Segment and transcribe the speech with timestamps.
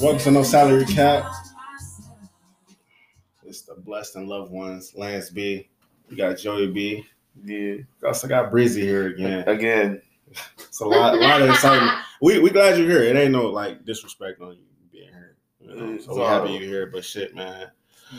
[0.00, 1.24] Welcome to No Salary Cap.
[3.44, 4.92] It's the blessed and loved ones.
[4.94, 5.68] Lance B.
[6.08, 7.04] We got Joey B.
[7.44, 7.56] Yeah.
[7.56, 9.48] We also got Breezy here again.
[9.48, 10.02] Again.
[10.58, 11.98] It's a lot, a lot of excitement.
[12.22, 13.02] We we glad you're here.
[13.02, 15.34] It ain't no like disrespect on you being here.
[15.60, 15.98] You know?
[15.98, 16.86] So we all- happy you're here.
[16.86, 17.72] But shit, man.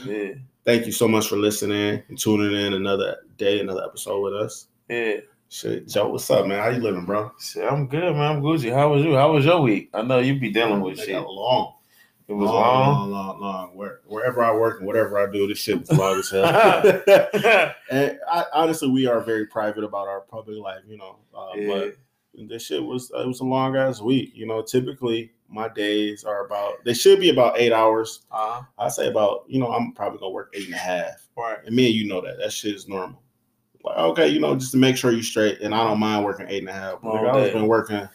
[0.06, 0.34] Yeah.
[0.66, 4.68] Thank you so much for listening and tuning in another day, another episode with us.
[4.90, 5.22] Yeah.
[5.52, 6.60] Shit, Joe, what's up, man?
[6.60, 7.30] How you living, bro?
[7.38, 8.38] Shit, I'm good, man.
[8.38, 8.74] I'm Gucci.
[8.74, 9.16] How was you?
[9.16, 9.90] How was your week?
[9.94, 11.22] I know you be dealing with shit.
[11.22, 11.74] long.
[12.30, 13.12] It was long, long, long.
[13.12, 13.76] long, long.
[13.76, 16.46] Where, wherever I work and whatever I do, this shit was long as hell.
[17.92, 21.18] and I, honestly, we are very private about our public life, you know.
[21.38, 21.68] Uh, Yeah.
[21.68, 24.32] But this shit was it was a long ass week.
[24.34, 28.22] You know, typically my days are about they should be about eight hours.
[28.32, 28.64] uh-huh.
[28.80, 31.28] I say about you know I'm probably gonna work eight and a half.
[31.36, 31.58] Right.
[31.66, 33.22] And me and you know that that shit is normal.
[33.84, 36.48] Like okay, you know, just to make sure you straight, and I don't mind working
[36.50, 37.04] eight and a half.
[37.04, 38.08] Long I've been working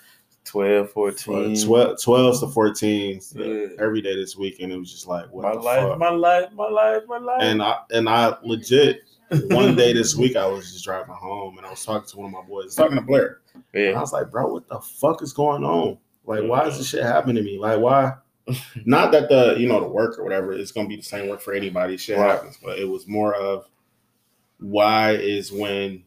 [0.45, 1.65] 12, for 14.
[1.67, 3.67] 12, 12 to 14 Yeah.
[3.81, 5.99] every day this week, and it was just like what my the life, fuck.
[5.99, 7.43] my life, my life, my life.
[7.43, 9.03] and I and I legit
[9.49, 12.27] one day this week I was just driving home and I was talking to one
[12.27, 13.41] of my boys, talking to Blair.
[13.75, 15.99] And I was like, bro, what the fuck is going on?
[16.25, 17.59] Like, why is this shit happening to me?
[17.59, 18.15] Like, why?
[18.85, 21.41] Not that the you know the work or whatever it's gonna be the same work
[21.41, 21.97] for anybody.
[21.97, 22.31] Shit Right.
[22.31, 23.67] happens, but it was more of
[24.61, 26.03] why is when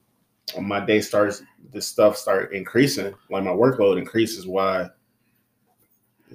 [0.59, 4.47] my day starts, the stuff start increasing, like my workload increases.
[4.47, 4.89] Why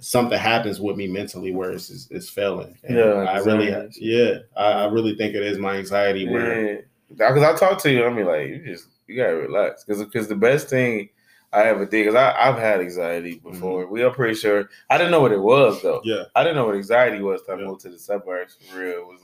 [0.00, 2.76] something happens with me mentally where it's it's, it's failing.
[2.84, 4.00] And Yeah, I really, anxiety.
[4.00, 6.80] yeah, I, I really think it is my anxiety where Yeah.
[7.10, 9.84] Because I talk to you, I mean, like, you just, you gotta relax.
[9.84, 11.10] Because because the best thing
[11.52, 13.52] I ever did, because I've had anxiety mm-hmm.
[13.52, 13.86] before.
[13.86, 14.68] We are pretty sure.
[14.90, 16.00] I didn't know what it was, though.
[16.04, 16.24] yeah.
[16.34, 17.66] I didn't know what anxiety was till I Yeah.
[17.66, 18.98] moved to the suburbs for real.
[18.98, 19.22] It was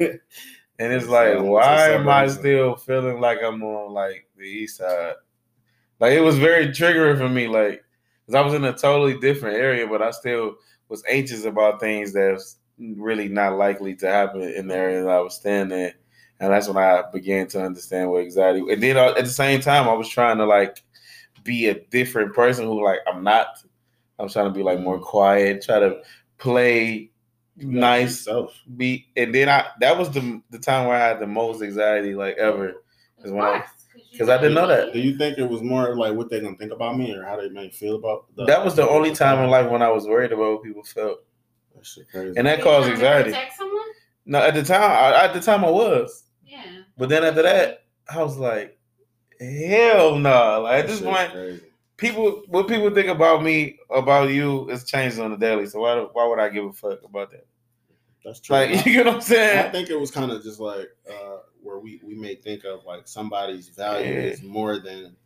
[0.00, 0.22] like,
[0.78, 5.14] and it's like, why am I still feeling like I'm on like the east side?
[6.00, 7.82] Like it was very triggering for me, like
[8.26, 10.56] because I was in a totally different area, but I still
[10.88, 15.20] was anxious about things that's really not likely to happen in the area that I
[15.20, 15.92] was staying in,
[16.40, 18.60] and that's when I began to understand what anxiety.
[18.70, 20.82] And then uh, at the same time, I was trying to like
[21.42, 23.62] be a different person who like I'm not.
[24.18, 26.00] I'm trying to be like more quiet, try to
[26.38, 27.10] play
[27.56, 28.54] nice self.
[28.76, 32.14] be and then I that was the the time where I had the most anxiety
[32.14, 32.82] like ever.
[33.24, 33.64] Is when I-
[34.18, 34.92] 'cause I didn't know that.
[34.92, 37.36] Do you think it was more like what they gonna think about me or how
[37.40, 40.06] they may feel about the, That was the only time in life when I was
[40.06, 41.24] worried about what people felt,
[41.74, 42.34] That shit crazy.
[42.36, 43.30] and that You caused anxiety.
[43.30, 43.82] Protect someone?
[44.26, 46.62] No, at the time, I, at the time I was, Yeah.
[46.98, 48.78] but then after that, I was like,
[49.40, 50.62] hell no!
[50.62, 51.62] Like at this point, crazy.
[51.96, 55.66] People what people think about me about you is changing on the daily.
[55.66, 57.46] So why why would I give a fuck about that?
[58.24, 58.56] That's true.
[58.56, 59.66] Like you know what I'm saying?
[59.66, 62.84] I think it was kind of just like uh, where we we may think of
[62.84, 64.20] like somebody's value Yeah.
[64.20, 65.16] is more than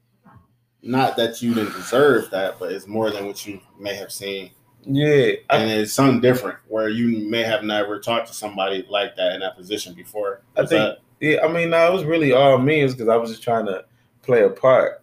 [0.83, 4.51] not that you didn't deserve that, but it's more than what you may have seen.
[4.83, 9.15] Yeah, I, And it's something different where you may have never talked to somebody like
[9.17, 10.41] that in that position before.
[10.57, 11.45] I think- that- yeah.
[11.45, 12.81] I mean, no, it was really all me.
[12.81, 13.85] Is because I was just trying to
[14.23, 15.00] play a part.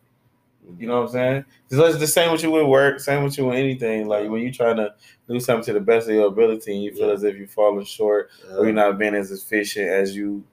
[0.78, 1.46] You know what I'm saying?
[1.70, 4.08] Because It's the same with you with work, same with you with anything.
[4.08, 4.94] Like when you're trying to
[5.28, 7.14] do something to the best of your ability and you feel Yeah.
[7.14, 10.44] as if you're falling short or you're not being as efficient as you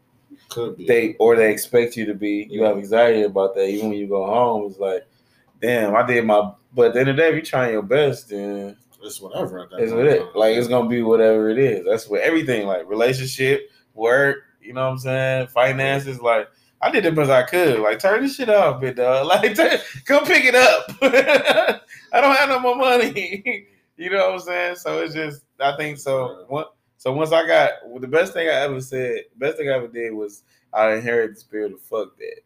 [0.49, 0.87] could be.
[0.87, 2.69] they or they expect you to be, you Yeah.
[2.69, 3.67] have anxiety about that.
[3.69, 5.05] Even when you go home, it's like,
[5.61, 7.83] damn, I did my but at the end of the day, if you're trying your
[7.83, 9.69] best, then it's whatever.
[9.79, 11.85] It's what it like it's gonna be whatever it is.
[11.85, 15.47] That's what everything like relationship, work, you know what I'm saying?
[15.49, 16.49] Finances, like
[16.85, 17.81] I did the best I could.
[17.81, 19.27] Like turn this shit off, bit dog.
[19.43, 20.85] Like turn, come pick it up.
[22.13, 23.67] I don't have no more money.
[23.97, 24.77] you know what I'm saying?
[24.77, 26.45] So it's just I think so.
[26.49, 29.77] What so once I got well, the best thing I ever said, best thing I
[29.77, 30.43] ever did was
[30.75, 32.41] I inherited the spirit of fuck that.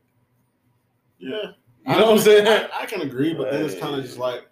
[1.18, 1.52] Yeah.
[1.86, 2.46] You know what I'm saying?
[2.46, 4.47] I, I can agree, but then it's kind of just like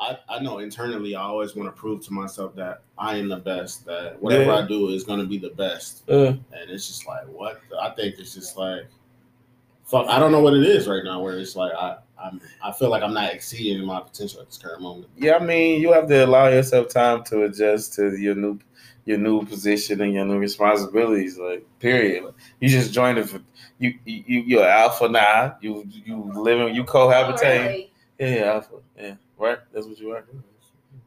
[0.00, 3.38] I, I know internally I always want to prove to myself that I am the
[3.38, 4.56] best, that whatever Yeah.
[4.58, 6.08] I do is gonna be the best.
[6.08, 8.86] Uh, And it's just like what I think it's just like
[9.84, 12.72] fuck I don't know what it is right now where it's like I I'm I
[12.72, 15.08] feel like I'm not exceeding my potential at this current moment.
[15.16, 18.58] yeah, I mean, you have to allow yourself time to adjust to your new
[19.04, 21.38] your new position and your new responsibilities.
[21.38, 22.24] Like, period.
[22.24, 23.28] Like, you just joined it.
[23.28, 23.40] For,
[23.78, 25.56] you you you're alpha now.
[25.60, 27.64] You you living you cohabitating.
[27.64, 27.92] Oh, really?
[28.18, 28.74] Yeah, yeah, alpha.
[28.98, 29.58] Yeah, right.
[29.72, 30.24] That's what you are.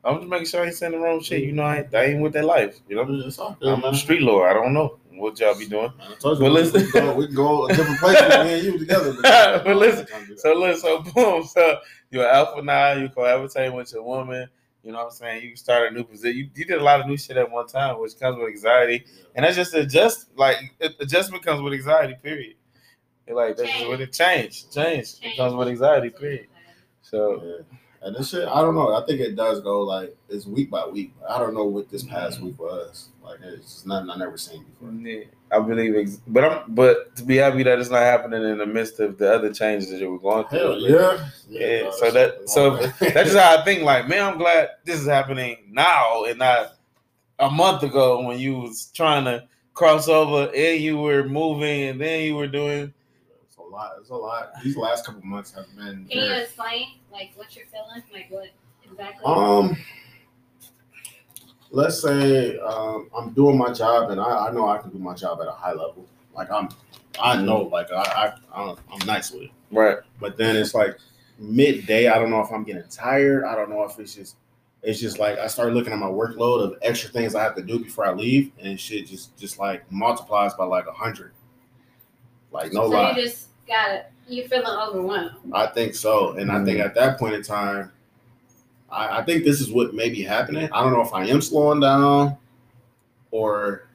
[0.04, 1.44] I'm just making sure I ain't saying the wrong shit.
[1.44, 2.80] You know, I ain't, I ain't with that life.
[2.88, 3.94] You know, It's good, I'm man.
[3.94, 4.50] a street lord.
[4.50, 5.92] I don't know what y'all be doing.
[6.01, 8.48] I you, But we, listen- we, can go, we can go a different place with
[8.48, 9.13] me and you together.
[9.63, 10.07] But listen,
[10.38, 11.80] So look, so boom, so
[12.10, 12.94] you're alpha now.
[12.94, 14.48] You cohabitate with your woman.
[14.84, 15.44] You know what I'm saying?
[15.44, 16.38] You start a new position.
[16.38, 19.06] You, you did a lot of new shit at one time, which comes with anxiety,
[19.36, 20.30] and that's just adjust.
[20.36, 20.57] Like
[21.00, 22.16] adjustment comes with anxiety.
[22.24, 22.56] Period.
[23.27, 24.68] It, like that's just what it change.
[24.72, 25.13] Change.
[25.22, 26.10] It comes with anxiety.
[26.10, 26.48] Period.
[27.04, 27.77] So Yeah.
[28.03, 28.95] And this shit, I don't know.
[28.95, 31.13] I think it does go like it's week by week.
[31.30, 32.45] I don't know what this past mm.
[32.45, 33.09] week was.
[33.24, 34.92] Like it's just nothing I never seen before.
[34.92, 38.57] Yeah, I believe, ex- but I'm, but to be happy that it's not happening in
[38.57, 40.59] the midst of the other changes that we're going through.
[40.59, 41.30] Hell yeah.
[41.48, 43.83] Yeah, no, so that so that's just how I think.
[43.83, 46.77] Like, man, I'm glad this is happening now and not
[47.38, 52.01] a month ago when you was trying to cross over and you were moving and
[52.01, 52.94] then you were doing.
[53.72, 53.96] It's a lot.
[54.00, 54.52] It's a lot.
[54.64, 56.06] These last couple months have been.
[56.06, 58.04] Can you very- explain like what you're feeling?
[58.14, 58.50] Like what
[58.84, 59.24] exactly?
[59.26, 59.78] Um,
[61.72, 65.16] let's say um, I'm doing my job, and I, I know I can do my
[65.16, 66.06] job at a high level.
[66.36, 66.70] Like I'm,
[67.22, 68.02] I know, like I,
[68.54, 69.52] I, I'm, I'm nice with it.
[69.72, 69.98] Right.
[70.20, 70.98] But then it's like
[71.40, 72.08] midday.
[72.08, 73.46] I don't know if I'm getting tired.
[73.46, 74.36] I don't know if it's just,
[74.84, 77.62] it's just like I start looking at my workload of extra things I have to
[77.62, 81.32] do before I leave, and shit just, just like multiplies by like a hundred.
[82.52, 83.16] Like no so lie.
[83.16, 84.06] you just got it.
[84.28, 85.32] You're feeling overwhelmed.
[85.54, 86.32] I think so.
[86.34, 86.86] And I think Mm.
[86.86, 87.92] at that point in time,
[88.92, 90.70] I, I think this is what may be happening.
[90.72, 92.38] I don't know if I am slowing down
[93.32, 93.88] or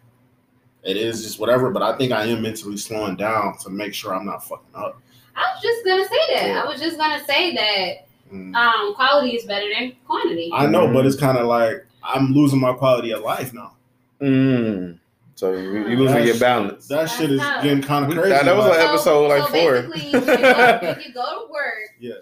[0.82, 4.14] it is just whatever, but I think I am mentally slowing down to make sure
[4.14, 5.00] I'm not fucking up.
[5.34, 6.46] I was just gonna say that.
[6.48, 6.62] Yeah.
[6.62, 8.02] I was just gonna say that
[8.32, 8.54] Mm.
[8.56, 10.50] um, quality is better than quantity.
[10.52, 13.74] I know, but it's kind of like I'm losing my quality of life now.
[14.20, 14.98] Mm.
[15.36, 16.88] So you, you losing That your balance.
[16.88, 18.30] That shit is That's getting kind of crazy.
[18.30, 19.82] that was like- like- episode like four.
[19.82, 20.26] basically, you go,
[20.82, 22.12] if you go to work, Yeah.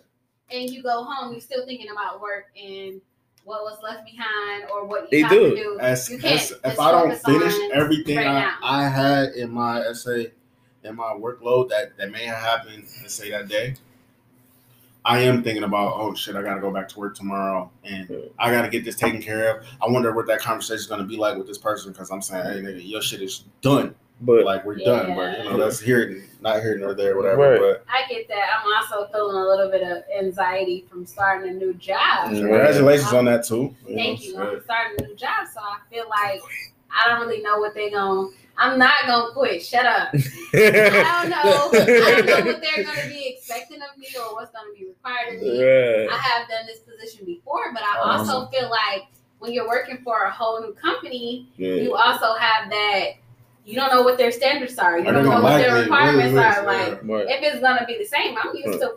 [0.51, 3.01] and you go home, you're still thinking about work and
[3.45, 5.51] what was left behind or what They you have do.
[5.51, 5.79] to do.
[5.81, 8.85] as, You can't as- if I don't finish everything right I.
[8.85, 10.33] I had in my essay,
[10.83, 13.77] in my workload that, that may have happened, let's say that day,
[15.07, 18.51] I am thinking about, oh shit, I gotta go back to work tomorrow and I
[18.51, 19.67] gotta get this taken care of.
[19.83, 22.45] I wonder what that conversation is gonna be like with this person because I'm saying,
[22.45, 23.95] hey nigga, your shit is done.
[24.21, 27.51] But Like we're done, but you know, that's here not here nor there, whatever.
[27.51, 27.61] Right.
[27.61, 28.49] But I get that.
[28.59, 32.31] I'm also feeling a little bit of anxiety from starting a new job.
[32.31, 33.75] Congratulations on that too.
[33.87, 34.39] You Thank know, you.
[34.39, 36.41] I'm starting a new job, so I feel like
[36.91, 38.33] I don't really know what they're going.
[38.57, 39.63] To I'm not gonna quit.
[39.65, 40.09] Shut up.
[40.15, 41.71] I don't know.
[41.73, 45.37] I don't know what they're gonna be expecting of me or what's gonna be required
[45.37, 45.63] of me.
[46.11, 48.29] I have done this position before, but I Awesome.
[48.31, 49.03] also feel like
[49.39, 51.75] when you're working for a whole new company, Yeah.
[51.75, 53.07] you also have that.
[53.67, 54.99] You don't know what their standards are.
[54.99, 56.67] You Are they don't know what like their requirements What is are.
[56.67, 57.27] Like Right.
[57.29, 58.97] if it's gonna be the same, I'm used to.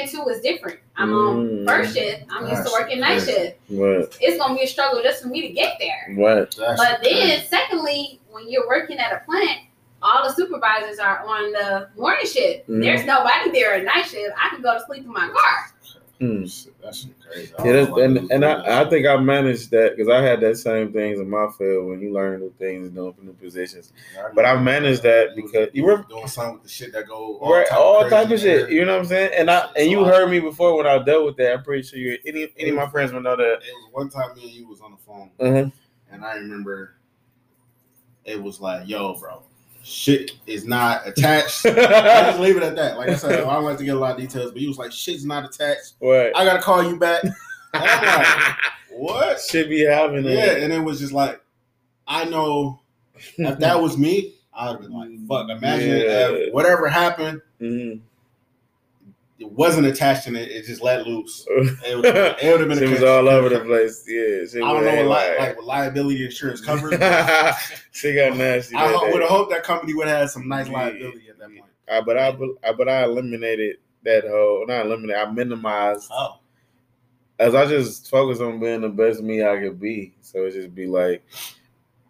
[0.00, 0.78] And two is different.
[0.96, 1.28] I'm Mm.
[1.60, 2.24] on first shift.
[2.30, 3.32] I'm used to working night crazy.
[3.32, 3.58] shift.
[3.70, 4.16] Right.
[4.20, 6.14] It's gonna be a struggle just for me to get there.
[6.16, 6.50] Right.
[6.56, 7.46] That's But then, crazy.
[7.46, 9.60] secondly, when you're working at a plant,
[10.02, 12.68] all the supervisors are on the morning shift.
[12.68, 12.82] Mhm.
[12.82, 14.34] There's nobody there at night shift.
[14.40, 15.72] I can go to sleep in my car.
[16.20, 16.50] Mm.
[16.50, 17.52] Shit, that shit crazy.
[17.62, 20.90] Yeah, that's, and and I, I think I managed that because I had that same
[20.90, 23.92] things in my field when you learn new things and new, new positions.
[24.34, 27.66] But I managed that because you were doing something with the shit that go right,
[27.68, 28.60] type all crazy type of in shit.
[28.62, 28.70] there.
[28.70, 29.32] You know what I'm saying?
[29.36, 31.52] And I and you heard me before when I dealt with that.
[31.52, 33.52] I'm pretty sure you any any of my friends would know that.
[33.52, 35.70] It was one time me and you was on the phone, Uh-huh.
[36.10, 36.94] and I remember
[38.26, 39.42] it was like, "Yo, bro,
[39.82, 42.98] shit is not attached." I just leave it at that.
[42.98, 44.76] Like I said, I don't like to get a lot of details, but he was
[44.78, 46.36] like, "Shit's not attached." What?
[46.36, 47.22] I gotta call you back.
[47.74, 48.56] Like,
[48.90, 49.38] what?
[49.40, 51.42] Should be having Yeah, and it was just like,
[52.06, 52.80] I know
[53.36, 56.52] if that was me, I would have been like, "Fuck!" Imagine Yeah.
[56.52, 58.00] whatever happened, Mhm.
[59.38, 61.46] It wasn't attached and it, it just let loose.
[61.84, 62.04] It would
[62.60, 62.78] have been.
[62.78, 64.04] She was all over the place.
[64.08, 66.92] Yeah, she I don't know what li- like, like what liability insurance covers.
[67.92, 68.76] she got nasty.
[68.76, 70.72] I ho- would have hoped that company would have had some nice Yeah.
[70.74, 71.70] liability at that point.
[71.88, 72.36] Uh, but I,
[72.68, 74.64] I, but I eliminated that whole.
[74.66, 75.16] Not eliminated.
[75.22, 76.40] I minimized Oh,
[77.38, 80.14] as I just focus on being the best me I could be.
[80.22, 81.22] So it just be like,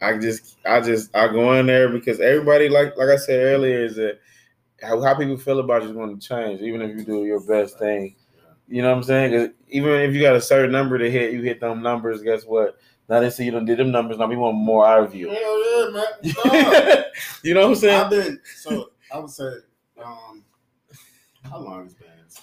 [0.01, 3.85] I just, I just, I go in there because everybody, like, like I said earlier,
[3.85, 4.21] is that
[4.83, 7.41] how, how people feel about you is going to change, even if you do your
[7.41, 8.15] best thing.
[8.69, 9.33] You know what I'm saying?
[9.33, 12.21] 'Cause even if you got a certain number to hit, you hit them numbers.
[12.23, 12.77] Guess what?
[13.09, 14.19] Now they say you don't did them numbers.
[14.19, 15.29] Now we want more out of you.
[15.31, 16.35] hell yeah, man.
[16.45, 17.03] No.
[17.45, 18.01] you know what I'm saying?
[18.01, 19.51] I've been so I would say,
[20.05, 20.43] um,
[21.49, 21.99] how long has it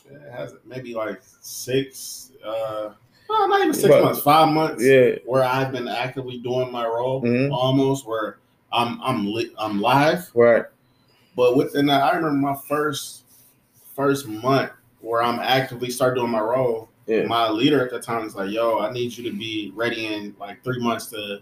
[0.08, 0.22] been?
[0.22, 2.92] It has maybe like six, uh,
[3.30, 4.82] well, not even six But- months, five months.
[4.82, 5.16] Yeah.
[5.26, 7.52] where I've been actively doing my role, Mhm.
[7.52, 8.38] almost where
[8.72, 10.32] I'm I'm li- I'm live.
[10.34, 10.64] Right.
[11.36, 13.24] But within that, I remember my first
[13.96, 14.72] first month
[15.02, 16.90] where I'm actively start doing my role.
[17.06, 17.26] Yeah.
[17.26, 20.36] My leader at the time was like, "Yo, I need you to be ready in
[20.40, 21.40] like three months to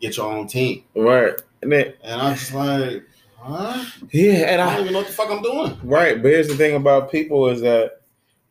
[0.00, 1.40] get your own team." Right.
[1.62, 3.04] And then, And I'm just like,
[3.38, 3.84] "Huh?
[4.10, 6.48] yeah, and I I don't even know what the fuck I'm doing." Right, but here's
[6.48, 8.02] the thing about people is that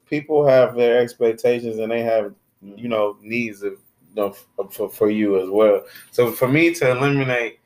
[0.09, 3.77] people have their expectations and they have you know needs of,
[4.17, 5.85] of for, for you as well.
[6.11, 7.59] So for me to eliminate,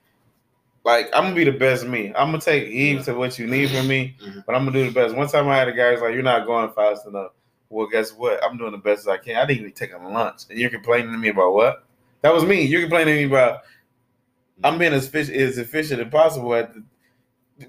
[0.86, 2.14] like I'm gonna be the best me.
[2.16, 4.46] I'm gonna take heed to what you need from me, Mhm.
[4.46, 5.16] but I'm gonna do the best.
[5.16, 7.32] One time I had a guy who's like, "You're not going fast enough."
[7.70, 8.42] Well, guess what?
[8.44, 9.36] I'm doing the best as I can.
[9.36, 11.84] I didn't even take a lunch, and you're complaining to me about what?
[12.22, 12.62] That was me.
[12.62, 13.62] You're complaining to me about
[14.64, 16.84] I'm being as efficient, as efficient as possible at the,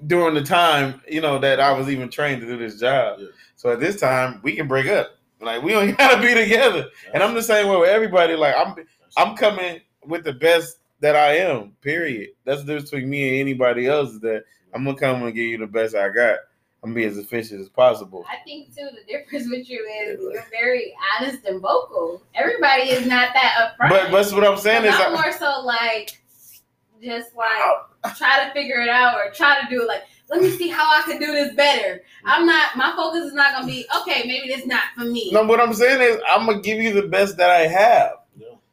[0.05, 3.19] during the time you know that I was even trained to do this job.
[3.19, 3.27] Yeah.
[3.55, 5.17] So at this time, we can break up.
[5.41, 6.85] Like we don't gotta be together.
[7.13, 8.35] And I'm the same way with everybody.
[8.35, 8.75] Like I'm,
[9.17, 11.71] I'm coming with the best that I am.
[11.81, 12.31] Period.
[12.45, 14.11] That's the difference between me and anybody else.
[14.11, 16.39] Is that I'm gonna come and give you the best I got.
[16.83, 18.25] I'm gonna be as efficient as possible.
[18.29, 22.21] I think too the difference with you is you're very honest and vocal.
[22.35, 23.89] Everybody is not that upfront.
[23.89, 26.21] But but what I'm saying is, I'm I, more so like
[27.03, 27.85] just like oh.
[28.15, 30.83] try to figure it out or try to do it like let me see how
[30.83, 32.01] I can do this better.
[32.25, 35.31] I'm not my focus is not gonna be okay, maybe this not for me.
[35.31, 35.43] no.
[35.43, 38.11] What I'm saying is, I'm gonna give you the best that I have.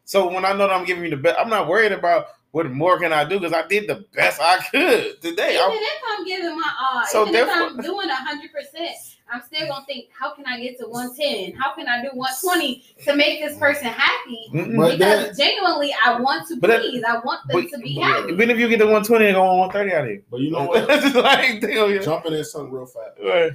[0.05, 0.11] Yeah.
[0.21, 2.69] So when I know that I'm giving you the best, I'm not worried about what
[2.71, 5.55] more can I do because I did the best I could today.
[5.55, 8.95] Even I'm, if I'm giving my all, So even if I'm therefore- doing hundred percent,
[9.33, 11.53] I'm still gonna think, how can I get to 110?
[11.59, 14.47] How can I do 120 to make this person happy?
[14.53, 17.03] But that- Because genuinely, I want to But that- please.
[17.03, 18.31] I want them to be happy.
[18.33, 20.23] even if you get the 120 and go on 130 out of here.
[20.29, 20.87] But you know what?
[20.87, 21.97] Like, damn, yeah.
[22.03, 23.17] Jumping in something real fast.
[23.21, 23.53] Right.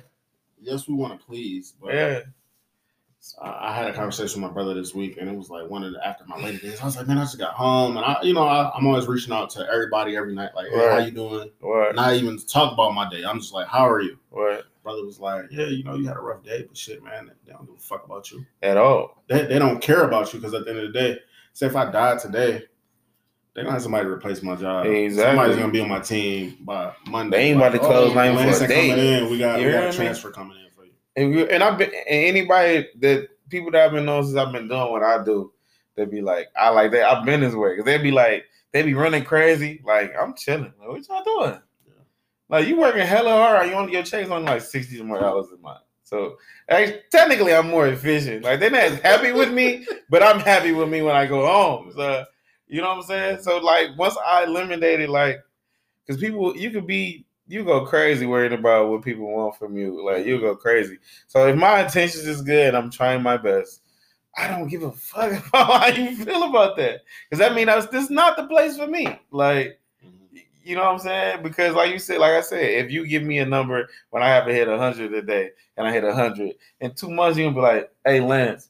[0.60, 2.20] Yes, we want to please, but Yeah.
[3.42, 5.92] I had a conversation with my brother this week, and it was like one of
[5.92, 6.80] the after my lady days.
[6.80, 9.06] I was like, man, I just got home, and I, you know, I, I'm always
[9.06, 11.50] reaching out to everybody every night, like, hey, how you doing?
[11.60, 11.94] What?
[11.94, 13.22] Not even talk about my day.
[13.24, 14.18] I'm just like, how are you?
[14.30, 14.64] What?
[14.82, 17.52] Brother was like, yeah, you know, you had a rough day, but shit, man, they
[17.52, 18.46] don't give a fuck about you.
[18.62, 19.22] At all.
[19.28, 21.18] They, they don't care about you because at the end of the day,
[21.52, 22.62] say if I died today,
[23.52, 24.86] they're gonna have somebody to replace my job.
[24.86, 25.30] Exactly.
[25.30, 27.36] Somebody's gonna be on my team by Monday.
[27.36, 29.18] They ain't about to Like, close oh, name Lance for a day.
[29.18, 29.30] in.
[29.30, 30.69] We got, we got a transfer coming in.
[31.16, 34.52] And, you, and I've been and anybody that people that I've been knowing since I've
[34.52, 35.52] been doing what I do,
[35.96, 37.10] they'd be like, I like that.
[37.10, 39.82] I've been this way because they'd be like, they'd be running crazy.
[39.84, 40.72] Like I'm chilling.
[40.78, 41.60] Like, what y'all doing?
[41.86, 42.02] Yeah.
[42.48, 43.68] Like you working hella hard.
[43.68, 45.80] You only your check's on like sixty more dollars a month.
[46.04, 46.38] So
[46.68, 48.44] actually, technically, I'm more efficient.
[48.44, 51.92] Like they're not happy with me, but I'm happy with me when I go home.
[51.94, 52.24] So
[52.66, 53.42] you know what I'm saying?
[53.42, 55.40] So like once I eliminated like,
[56.06, 60.04] because people you could be you go crazy worrying about what people want from you.
[60.04, 60.98] Like you go crazy.
[61.26, 63.82] So if my intentions is good, I'm trying my best.
[64.36, 67.86] I don't give a fuck about how you feel about that, because that means that's
[67.88, 69.06] this is not the place for me.
[69.32, 70.36] Like mm-hmm.
[70.62, 71.42] you know what I'm saying?
[71.42, 74.28] Because like you said, like I said, if you give me a number when I
[74.28, 77.56] have to hit hundred a day and I hit hundred in two months, you're gonna
[77.56, 78.68] be like, "Hey, Lance,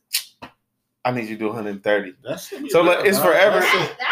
[1.05, 3.61] I need you to do 130." That shit be So, like, it's forever.
[3.61, 4.10] That's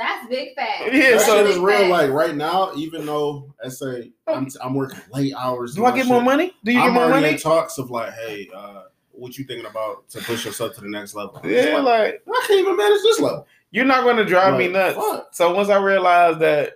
[0.00, 0.92] that's that's big fact.
[0.92, 1.78] Yeah, that so- shit Big is real.
[1.78, 1.90] fact.
[1.90, 5.74] Like right now, even though I say I'm, I'm working late hours.
[5.74, 6.52] Do I get that more money?
[6.64, 7.28] Do you get I'm more money?
[7.28, 10.88] in talks of like, hey, uh, what you thinking about to push yourself to the
[10.88, 11.40] next level?
[11.42, 13.46] I'm Yeah, like, like I can't even manage this level.
[13.70, 14.96] you're not gonna drive me nuts.
[14.96, 15.28] fuck.
[15.32, 16.74] So once I realized that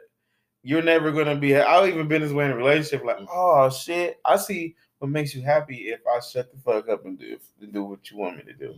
[0.63, 3.05] you're never gonna be, I've even been this way in a relationship.
[3.05, 7.05] Like, oh shit, I see what makes you happy if I shut the fuck up
[7.05, 8.75] and do and do what you want me to do.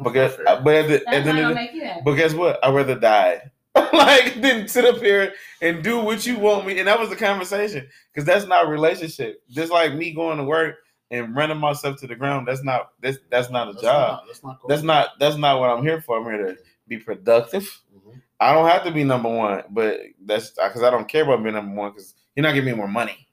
[0.00, 2.00] But guess, but at the, at the end of the, make you happy.
[2.04, 2.62] but guess what?
[2.64, 3.50] I'd rather die.
[3.92, 5.32] like than sit up here
[5.62, 6.78] and do what you want me.
[6.78, 7.88] And that was the conversation.
[8.12, 9.42] Because that's not a relationship.
[9.50, 10.76] Just like me going to work
[11.10, 12.48] and running myself to the ground.
[12.48, 14.10] That's not that's that's not a That's job.
[14.12, 14.68] not- that's not cool.
[14.68, 16.18] That's not that's not what I'm here for.
[16.18, 16.56] I'm here to
[16.88, 17.64] be productive.
[17.94, 18.20] Mhm.
[18.40, 21.54] I don't have to be number one, but that's because I don't care about being
[21.54, 23.26] number one because you're not giving me more money.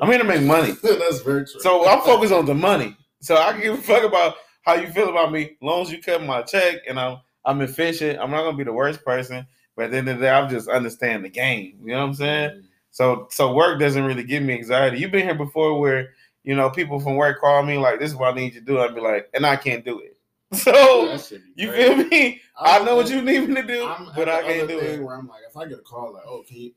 [0.00, 0.72] I'm here to make money.
[0.82, 1.60] that's very true.
[1.60, 2.96] So I'm focused on the money.
[3.20, 5.92] So I can give a fuck about how you feel about me, as long as
[5.92, 8.18] you cut my check and I'm I'm efficient.
[8.20, 9.46] I'm not gonna be the worst person,
[9.78, 11.78] but at the end of the day, I'm just understand the game.
[11.84, 12.50] You know what I'm saying?
[12.50, 12.60] Mm-hmm.
[12.90, 14.98] So so work doesn't really give me anxiety.
[14.98, 16.08] You've been here before where
[16.42, 18.66] you know people from work call me like, "This is what I need you to
[18.66, 20.16] do." I'd be like, and I can't do it.
[20.52, 20.72] So
[21.06, 22.40] That shit be you feel me?
[22.58, 25.00] I know what you need me to do, I'm but I can't do it.
[25.00, 26.72] Where I'm like, if I get a call, like, oh, can you?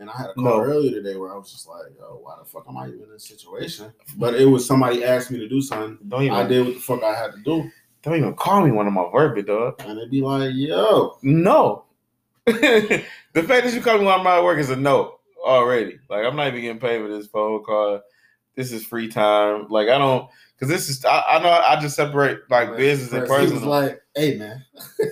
[0.00, 0.60] And I had a call No.
[0.60, 3.10] earlier today where I was just like, oh, why the fuck am I even in
[3.12, 3.92] this situation?
[4.16, 5.98] But it was somebody asked me to do something.
[6.08, 7.70] Don't even I did what the fuck I had to do,
[8.02, 9.74] don't even call me one of my verbiage, dog.
[9.80, 11.84] and they'd be like, yo, No.
[12.46, 15.98] the fact that you call me while I'm at work is a no already.
[16.08, 18.00] Like I'm not even getting paid for this phone call.
[18.56, 19.66] This is free time.
[19.68, 23.24] Like I don't because this is I, I know I just separate like business and
[23.24, 23.68] He was personal.
[23.68, 24.64] like, hey man,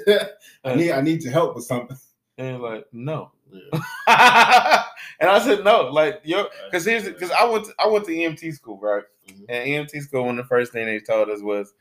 [0.64, 1.96] I need I need your help with something.
[2.38, 3.30] and like no.
[3.50, 3.78] Yeah.
[5.20, 8.12] and I said no, like yo, because here's because I went to, I went to
[8.12, 9.04] EMT school, right?
[9.28, 9.44] Mhm.
[9.48, 11.72] And EMT school, one of the first thing they told us was,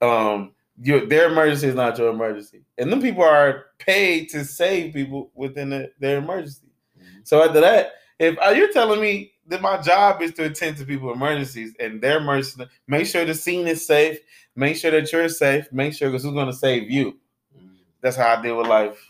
[0.00, 4.94] um, your their emergency is not your emergency, and then people are paid to save
[4.94, 6.68] people within the, their emergency.
[6.98, 7.26] Mhm.
[7.26, 10.84] So after that, if uh, you're telling me that my job is to attend to
[10.84, 14.18] people's emergencies and their emergency, make sure the scene is safe,
[14.56, 17.18] make sure that you're safe, make sure because who's going to save you.
[17.56, 17.70] Mhm.
[18.00, 19.04] That's how I deal with life.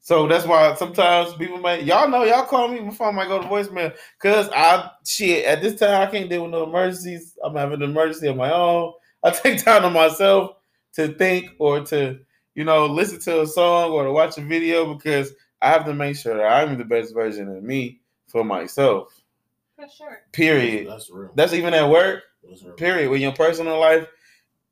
[0.00, 3.40] So that's why sometimes people may y'all know y'all call me, my phone might go
[3.40, 7.36] to voicemail because I shit at this time I can't deal with no emergencies.
[7.42, 8.92] I'm having an emergency of my own.
[9.24, 10.52] I take time to myself
[10.96, 12.18] to think or to
[12.54, 15.94] you know listen to a song or to watch a video because I have to
[15.94, 19.22] make sure that I'm the best version of me for myself.
[19.76, 20.18] For sure.
[20.32, 20.88] Period.
[20.88, 21.30] That's real.
[21.34, 22.22] That's even at work.
[22.76, 23.10] Period.
[23.10, 24.06] With your personal life,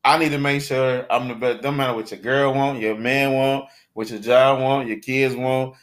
[0.04, 1.62] I need to make sure I'm the best.
[1.62, 5.34] Don't matter what your girl want, your man want, what your job want, your kids
[5.34, 5.74] want.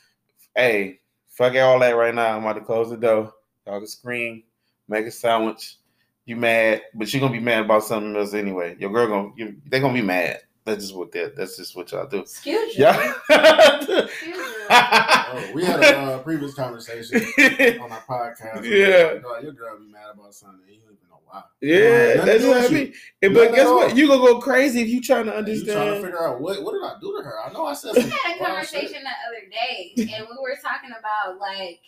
[0.55, 2.35] Hey, fuck all that right now.
[2.35, 3.33] I'm about to close the door.
[3.65, 4.43] Y'all can scream,
[4.87, 5.77] make a sandwich.
[6.25, 8.75] You mad, but you're gonna be mad about something else anyway.
[8.79, 10.41] Your girl gonna you, they gonna be mad.
[10.63, 11.35] That's just what that.
[11.35, 12.19] That's just what y'all do.
[12.19, 12.83] Excuse you.
[12.83, 13.13] Yeah.
[13.29, 14.67] Excuse you.
[14.69, 17.17] Oh, we had a uh, previous conversation
[17.81, 18.63] on our podcast.
[18.63, 19.27] Yeah.
[19.27, 20.59] Like, your girl be mad about something.
[20.67, 21.41] You don't even know why.
[21.61, 22.87] yeah, Nothing that's what I mean.
[22.87, 22.93] you.
[23.23, 23.91] And, but guess what?
[23.91, 23.97] all.
[23.97, 25.67] You gonna go crazy if you trying to understand.
[25.67, 27.39] You trying to figure out what what did I do to her?
[27.43, 28.47] I know I said We had a wild shit.
[28.47, 31.79] conversation the other day, and we were talking about like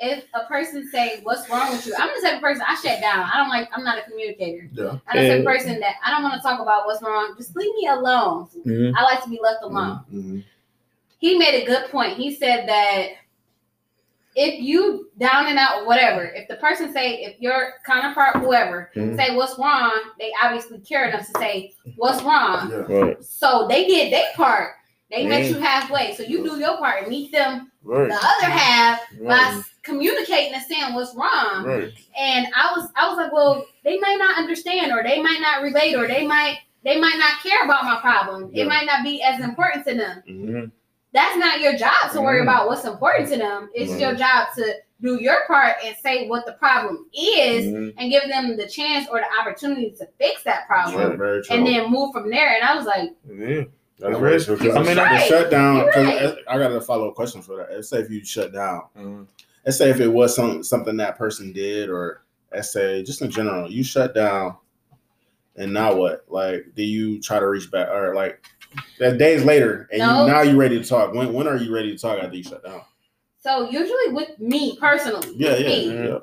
[0.00, 1.94] if a person say what's wrong with you.
[1.98, 3.28] I'm the type of person I shut down.
[3.32, 3.68] I don't like.
[3.72, 4.68] I'm not a communicator.
[4.72, 4.98] Yeah.
[5.08, 7.34] I'm the type of person that I don't want to talk about what's wrong.
[7.36, 8.48] Just leave me alone.
[8.64, 8.92] Mhm.
[8.96, 10.00] I like to be left alone.
[10.12, 10.44] Mhm.
[11.18, 12.16] He made a good point.
[12.16, 13.08] He said that
[14.36, 19.16] if you down and out whatever, if the person say if your counterpart whoever Mhm.
[19.16, 22.70] say what's wrong, they obviously care enough to say what's wrong.
[22.70, 22.76] Yeah.
[23.00, 24.74] Right, So they did their part.
[25.10, 26.14] They met you halfway.
[26.14, 29.70] So you do your part and meet them right, the other half by right, s-
[29.88, 31.64] communicating and saying what's wrong.
[31.64, 31.92] right.
[32.18, 35.62] And I was I was like, well, they might not understand or they might not
[35.62, 38.50] relate or they might they might not care about my problem.
[38.52, 38.64] Yeah.
[38.64, 40.22] It might not be as important to them.
[40.28, 40.70] Mhm.
[41.12, 42.42] That's not your job to worry Mhm.
[42.44, 43.70] about what's important to them.
[43.74, 44.00] It's Right.
[44.00, 47.94] your job to do your part and say what the problem is Mhm.
[47.98, 51.16] and give them the chance or the opportunity to fix that problem.
[51.18, 51.42] Right.
[51.50, 52.54] And then move from there.
[52.54, 53.62] And I was like, Yeah.
[54.00, 54.20] That's Right.
[54.20, 54.56] very true.
[54.56, 55.26] 'cause You're the- the right.
[55.26, 55.76] shutdown.
[55.78, 56.34] You're 'cause right.
[56.46, 57.72] I got a follow up question for that.
[57.72, 59.26] Let's say if you shut down.
[59.64, 62.22] Let's say if it was some something that person did, or
[62.52, 64.56] let's say just in general, you shut down,
[65.56, 66.24] and now what?
[66.28, 68.42] Like, do you try to reach back, or like,
[68.98, 70.22] that days later, and No.
[70.26, 71.12] you, now you ready to talk?
[71.14, 72.82] When when are you ready to talk after you shut down?
[73.40, 76.18] so usually with me personally, Yeah, yeah, me, yeah.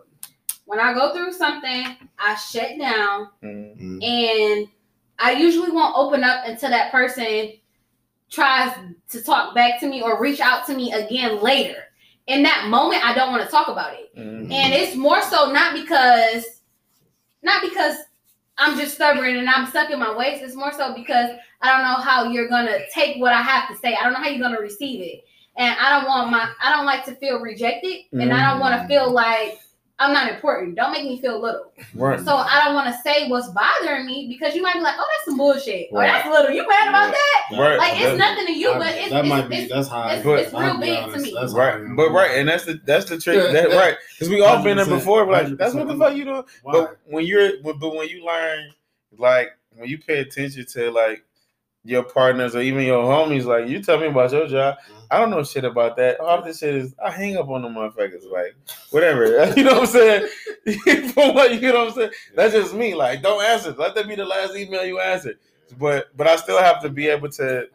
[0.66, 3.78] when I go through something, I shut down Mhm.
[3.80, 4.04] Mhm.
[4.04, 4.68] and
[5.18, 7.54] I usually won't open up until that person
[8.30, 8.74] tries
[9.10, 11.84] to talk back to me or reach out to me again later.
[12.28, 14.16] In that moment, I don't want to talk about it.
[14.18, 14.52] Mhm.
[14.52, 16.62] And it's more so not because
[17.44, 17.98] not because
[18.58, 20.42] I'm just stubborn and I'm stuck in my ways.
[20.42, 23.76] It's more so because I don't know how you're gonna take what I have to
[23.76, 23.96] say.
[23.96, 25.24] I don't know how you're gonna receive it.
[25.58, 28.82] And I don't want my I don't like to feel rejected and I don't want
[28.82, 29.60] to feel like
[29.98, 30.76] I'm not important.
[30.76, 31.72] Don't make me feel little.
[31.94, 32.20] Right.
[32.20, 35.08] So I don't want to say what's bothering me because you might be like, oh,
[35.10, 35.88] that's some bullshit.
[35.92, 36.08] Or Right.
[36.08, 36.52] that's little.
[36.54, 37.58] You mad about that?
[37.58, 37.78] Right.
[37.78, 39.88] Like it's That- nothing to you, I- but it's, that it's, might be it's- that's
[39.88, 41.34] how I- it's- it's real be big to me.
[41.40, 41.96] that's Right, am.
[41.96, 43.38] but right, and that's the that's the trick.
[43.54, 45.26] That right, because we all been there before.
[45.26, 46.44] But like, that's what the fuck you doing.
[46.64, 46.72] Why?
[46.74, 48.72] But when you're, but but when you learn,
[49.18, 51.24] like when you pay attention to like
[51.86, 54.76] your partners or even your homies, like you tell me about your job,
[55.12, 56.20] I don't know shit about that.
[56.20, 58.56] All this shit is I hang up on the motherfuckers, like
[58.90, 59.54] whatever.
[59.58, 60.28] you know what I'm saying?
[61.14, 62.12] From what you know what I'm saying?
[62.36, 62.96] That's just me.
[62.96, 63.72] Like, don't answer.
[63.74, 65.36] Let that be the last email you answer.
[65.80, 67.68] But but I still have to be able to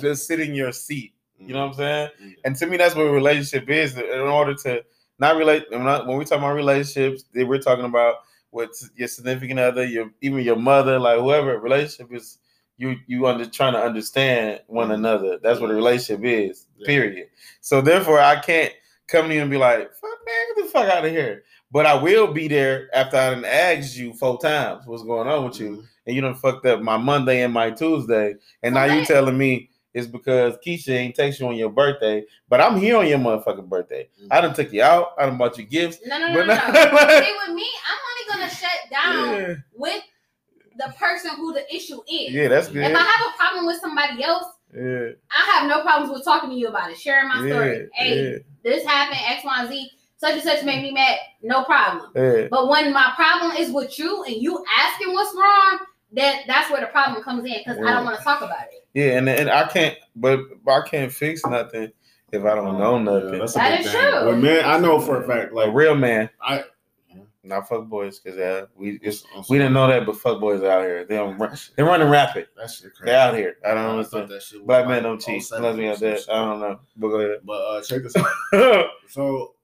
[0.00, 1.14] just sit in your seat.
[1.38, 2.10] You know what I'm saying?
[2.20, 2.34] Mhm.
[2.44, 3.96] And to me, that's what a relationship is.
[3.96, 4.84] In order to
[5.20, 8.16] not relate, when when we talk about relationships, we're talking about
[8.50, 11.58] with your significant other, your even your mother, like whoever.
[11.60, 12.38] Relationship is
[12.78, 15.38] you you under trying to understand one another.
[15.42, 16.66] That's what a relationship is.
[16.78, 16.86] Yeah.
[16.86, 17.28] Period.
[17.60, 18.72] So therefore, I can't
[19.08, 21.86] come to you and be like, "Fuck man, get the fuck out of here." But
[21.86, 25.58] I will be there after I done asked you four times what's going on with
[25.60, 25.84] you, Mhm.
[26.06, 29.08] and you done fucked up my Monday and my Tuesday, and now you Correct.
[29.08, 33.06] telling me it's because Keisha ain't text you on your birthday, but I'm here on
[33.08, 34.08] your motherfucking birthday.
[34.30, 35.98] I done took you out, I done bought you gifts.
[36.06, 36.54] No, no, no, But no.
[36.54, 37.20] no.
[37.24, 40.02] See, with me, I'm only gonna shut down Yeah, with
[40.78, 42.32] the person who the issue is.
[42.32, 42.84] yeah, that's good.
[42.84, 46.50] If I have a problem with somebody else, yeah, I have no problems with talking
[46.50, 47.88] to you about it, sharing my yeah, story.
[47.94, 49.90] Hey, yeah, this happened, X, Y, and Z.
[50.18, 51.18] Such and such made me mad.
[51.42, 52.10] No problem.
[52.16, 52.48] yeah.
[52.50, 56.80] But when my problem is with you and you asking what's wrong, then that's where
[56.80, 58.86] the problem comes in because I don't want to talk about it.
[58.94, 61.92] Yeah, and and I can't, but, but I can't fix nothing
[62.32, 63.38] if I don't know Yeah, nothing.
[63.40, 63.92] that's a That thing.
[63.92, 64.24] true.
[64.24, 66.64] But man, I know for a fact, like like real man, I,
[67.46, 70.82] not fuck boys, because yeah, we it's, we didn't know that, but fuck boys out
[70.82, 71.04] here.
[71.04, 71.16] They
[71.76, 72.48] they're running rapid.
[72.56, 73.10] That shit crazy.
[73.12, 73.56] They're out here.
[73.64, 74.28] I don't understand.
[74.30, 76.20] that shit Black men don't cheat 07 unless we have that.
[76.20, 76.28] shit.
[76.30, 76.80] I don't know.
[76.96, 77.38] But go ahead.
[77.44, 78.16] But uh, check this
[78.54, 78.86] out.
[79.08, 79.54] So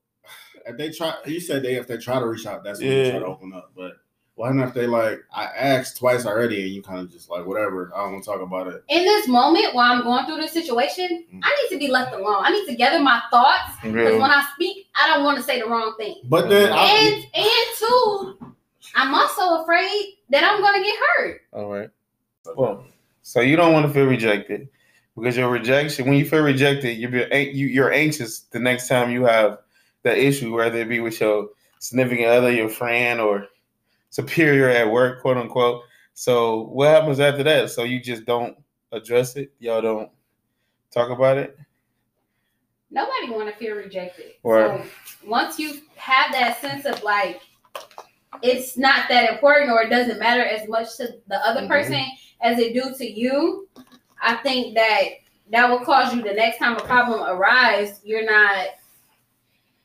[0.66, 3.10] if they try, you said they if they try to reach out, that's when they
[3.10, 3.24] try Yeah.
[3.24, 3.72] to open up.
[3.76, 3.92] But
[4.34, 7.92] why not they like I asked twice already and you kind of just like whatever,
[7.94, 8.82] I don't want to talk about it.
[8.88, 11.40] In this moment while I'm going through this situation, Mm.
[11.42, 12.42] I need to be left alone.
[12.44, 14.20] I need to gather my thoughts because Real.
[14.20, 16.16] when I speak, I don't want to say the wrong thing.
[16.24, 18.54] But then I, And and two,
[18.94, 21.40] I'm also afraid that I'm gonna get hurt.
[21.52, 21.90] All right.
[22.56, 22.84] Well,
[23.22, 24.68] so you don't want to feel rejected
[25.14, 29.24] because your rejection, when you feel rejected, you're you, you're anxious the next time you
[29.24, 29.58] have
[30.02, 33.46] that issue, whether it be with your significant other, your friend, or
[34.12, 35.82] superior at work, quote unquote.
[36.12, 37.70] So what happens after that?
[37.70, 38.56] So you just don't
[38.92, 39.52] address it.
[39.58, 40.10] Y'all don't
[40.90, 41.58] talk about it.
[42.90, 44.32] Nobody want to feel rejected.
[44.44, 44.84] Right.
[44.84, 47.40] So once you have that sense of like
[48.42, 51.68] it's not that important or it doesn't matter as much to the other Mhm.
[51.68, 52.04] person
[52.42, 53.66] as it do to you,
[54.20, 55.04] I think that
[55.50, 58.68] that will cause you the next time a problem arises, you're not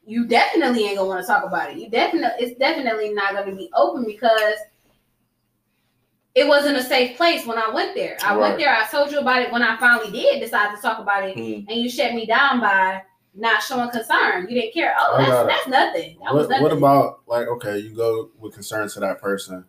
[0.07, 1.77] you definitely ain't gonna want to talk about it.
[1.77, 4.55] You definitely it's definitely not gonna be open because
[6.33, 8.17] it wasn't a safe place when I went there.
[8.23, 8.41] I Right.
[8.41, 11.27] went there, I told you about it when I finally did decide to talk about
[11.27, 11.65] it, Mm.
[11.67, 13.01] and you shut me down by
[13.33, 14.47] not showing concern.
[14.49, 14.95] You didn't care.
[14.99, 16.17] Oh, that's that's nothing.
[16.23, 16.63] That was What, nothing.
[16.63, 19.65] what about like okay, you go with concern to that person,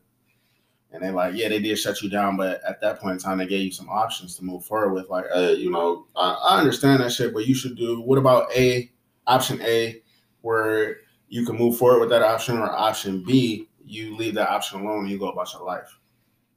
[0.93, 3.39] and they like, yeah, they did shut you down, but at that point in time,
[3.39, 5.09] they gave you some options to move forward with.
[5.11, 8.01] Like, hey, you know, I, I understand that shit, but you should do.
[8.01, 8.91] What about A
[9.27, 10.01] option A,
[10.43, 10.97] where
[11.29, 15.01] you can move forward with that option, or option B, you leave that option alone
[15.01, 15.99] and you go about your life.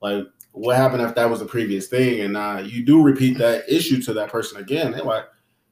[0.02, 3.64] Like, what happened if that was the previous thing, and uh, you do repeat that
[3.68, 4.92] issue to that person again?
[4.92, 5.26] They're like.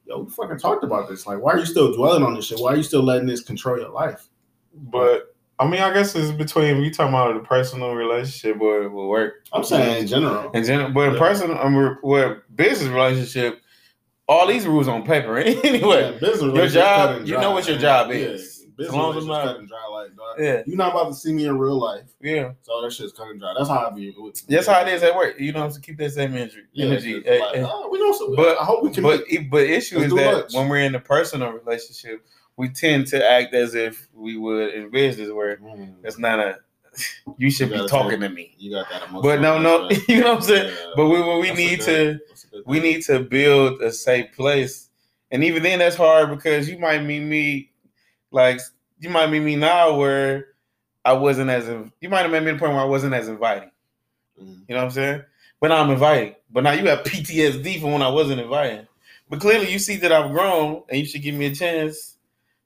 [0.05, 1.27] Yo, we fucking talked about this.
[1.27, 2.57] Like, why are you still dwelling on this shit?
[2.57, 4.27] Why are you still letting this control your life?
[4.73, 9.05] But I mean, I guess it's between you talking about the personal relationship or with
[9.05, 9.45] work.
[9.53, 10.49] I'm saying in general.
[10.53, 11.19] In general, but in Yeah.
[11.19, 13.61] personal, I mean, with business relationship,
[14.29, 16.03] all these rules on paper anyway.
[16.13, 18.65] Yeah, business your job, you know what your job Yeah, is.
[18.77, 20.35] business As long as it's relationship not- cut and dry, like dog.
[20.39, 22.51] Yeah, You're not about to see me in real life, yeah.
[22.61, 23.53] so that shit's cut and dry.
[23.57, 24.41] That's how I view it.
[24.47, 25.39] That's how it is at work.
[25.39, 26.61] You know, to keep that same energy.
[26.73, 27.15] Yeah, energy.
[27.15, 27.25] like,
[27.57, 29.03] oh, we know some, But I hope we can.
[29.03, 30.53] But but issue is that lunch.
[30.53, 34.89] when we're in a personal relationship, we tend to act as if we would in
[34.91, 36.57] business, where Mm, it's not a.
[37.37, 38.55] You should You be talking to me.
[38.57, 39.21] you got that emotional.
[39.21, 40.73] But no, no, you know what I'm saying.
[40.73, 43.91] Yeah, But we we that's need to that's a good we need to build a
[43.91, 44.89] safe place,
[45.31, 47.71] and even then that's hard because you might meet me
[48.31, 48.59] like
[48.99, 50.47] you might meet me now where
[51.05, 51.67] I wasn't as
[52.01, 53.71] you might have met me at a point where I wasn't as inviting.
[54.41, 54.61] Mm.
[54.67, 55.23] You know what I'm saying?
[55.59, 56.35] But now I'm inviting.
[56.51, 58.87] But now you have PTSD from when I wasn't inviting.
[59.29, 62.17] But clearly you see that I've grown and you should give me a chance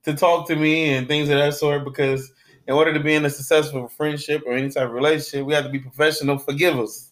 [0.03, 2.31] to talk to me and things of that sort because
[2.67, 5.65] in order to be in a successful friendship or any type of relationship, we have
[5.65, 7.11] to be professional forgivers.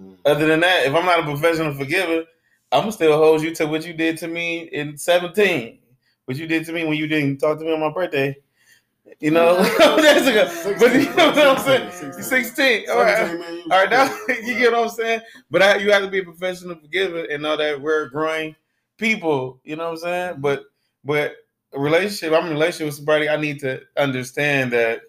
[0.00, 0.16] Mm.
[0.24, 2.24] Other than that, if I'm not a professional forgiver,
[2.72, 5.78] I'm gonna still hold you to what you did to me in 17.
[6.24, 8.36] What you did to me when you didn't talk to me on my birthday.
[9.18, 11.90] You know, that's a good, but you know what I'm saying?
[11.90, 12.22] 16.
[12.22, 12.90] 16.
[12.90, 13.16] All right.
[13.16, 15.20] 17, man, you All right, now you get what I'm saying.
[15.50, 18.54] But I, you have to be a professional forgiver and know that we're growing
[18.98, 19.60] people.
[19.64, 20.34] You know what I'm saying?
[20.40, 20.64] But
[21.04, 21.34] but
[21.72, 23.28] a relationship, I'm in a relationship with somebody.
[23.28, 25.02] I need to understand that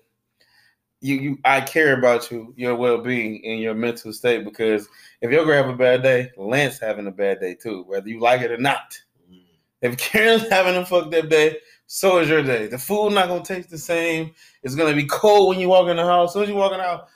[1.01, 4.45] you you I care about you, your well being, and your mental state.
[4.45, 4.87] Because
[5.21, 8.19] if your girl have a bad day, Lance having a bad day too, whether you
[8.19, 8.97] like it or not.
[9.31, 9.41] Mm.
[9.81, 12.67] If Karen's having a fucked up day, so is your day.
[12.67, 14.31] The food not gonna taste the same.
[14.63, 16.29] It's gonna be cold when you walk in the house.
[16.29, 17.09] As soon as you walk in the house,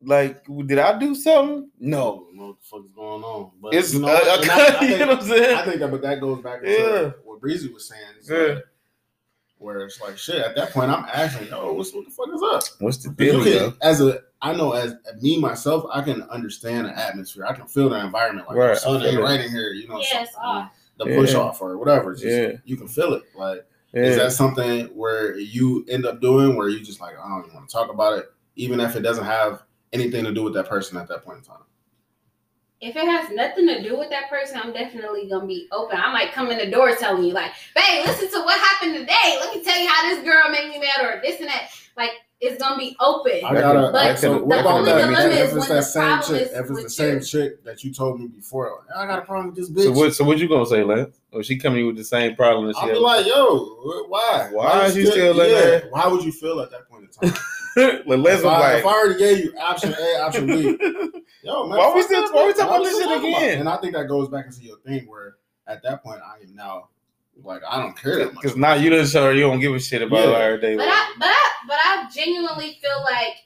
[0.00, 1.70] like, did I do something?
[1.80, 1.98] No.
[1.98, 3.50] I don't know what the fuck is going on.
[3.60, 4.42] But It's you know, what?
[4.42, 5.56] And I, I you know think, what I'm saying?
[5.58, 7.10] I think that, but that goes back to Yeah.
[7.24, 8.02] what Breezy was saying.
[8.22, 8.54] Yeah.
[8.54, 8.64] like,
[9.58, 10.36] where it's like shit.
[10.44, 12.62] At that point, I'm asking, yo, what's what the fuck is up?
[12.80, 13.42] What's the deal?
[13.42, 17.44] can- as a, I know as me myself, I can understand the atmosphere.
[17.44, 18.48] I can feel the environment.
[18.48, 19.72] Like Right, the sun ain't right in here.
[19.72, 20.70] You know, Yeah, it's something, off.
[20.98, 21.38] the push Yeah.
[21.40, 22.14] off or whatever.
[22.14, 22.52] Just, Yeah.
[22.64, 23.24] you can feel it.
[23.36, 24.02] Like, Yeah.
[24.02, 27.54] is that something where you end up doing where you just like, I don't even
[27.54, 30.68] want to talk about it, even if it doesn't have anything to do with that
[30.68, 31.62] person at that point in time.
[32.80, 35.98] If it has nothing to do with that person, I'm definitely gonna be open.
[35.98, 39.36] I might come in the door telling you, like, babe, listen to what happened today.
[39.40, 41.70] Let me tell you how this girl made me mad or this and that.
[41.96, 42.10] Like,
[42.40, 43.40] it's gonna be open.
[43.44, 43.90] I gotta.
[43.92, 46.52] But so the only dilemma is If it's when that the same problem chick, is
[46.56, 47.20] if it's the same you.
[47.20, 49.82] chick that you told me before, like, I got a problem with this bitch.
[49.82, 50.14] So what?
[50.14, 51.18] So what you gonna say, Lance?
[51.32, 54.50] Or she coming with the same problem that she I'll be like, yo, why?
[54.52, 57.04] Why is she you still letting yeah, her- Why would you feel at that point
[57.04, 57.36] in time?
[58.06, 60.52] like, Lance if, was I, like, if I already gave you option A, option B,
[61.42, 63.60] yo, man, Why we still- why we talking about this shit talking about again?
[63.60, 65.36] And I think that goes back into your thing where
[65.66, 66.88] at that point I am now
[67.44, 68.42] like I don't care that much.
[68.42, 70.38] because now you done show her you don't give a shit about Yeah.
[70.42, 70.76] her day.
[70.76, 73.44] But I, but I, but I genuinely feel like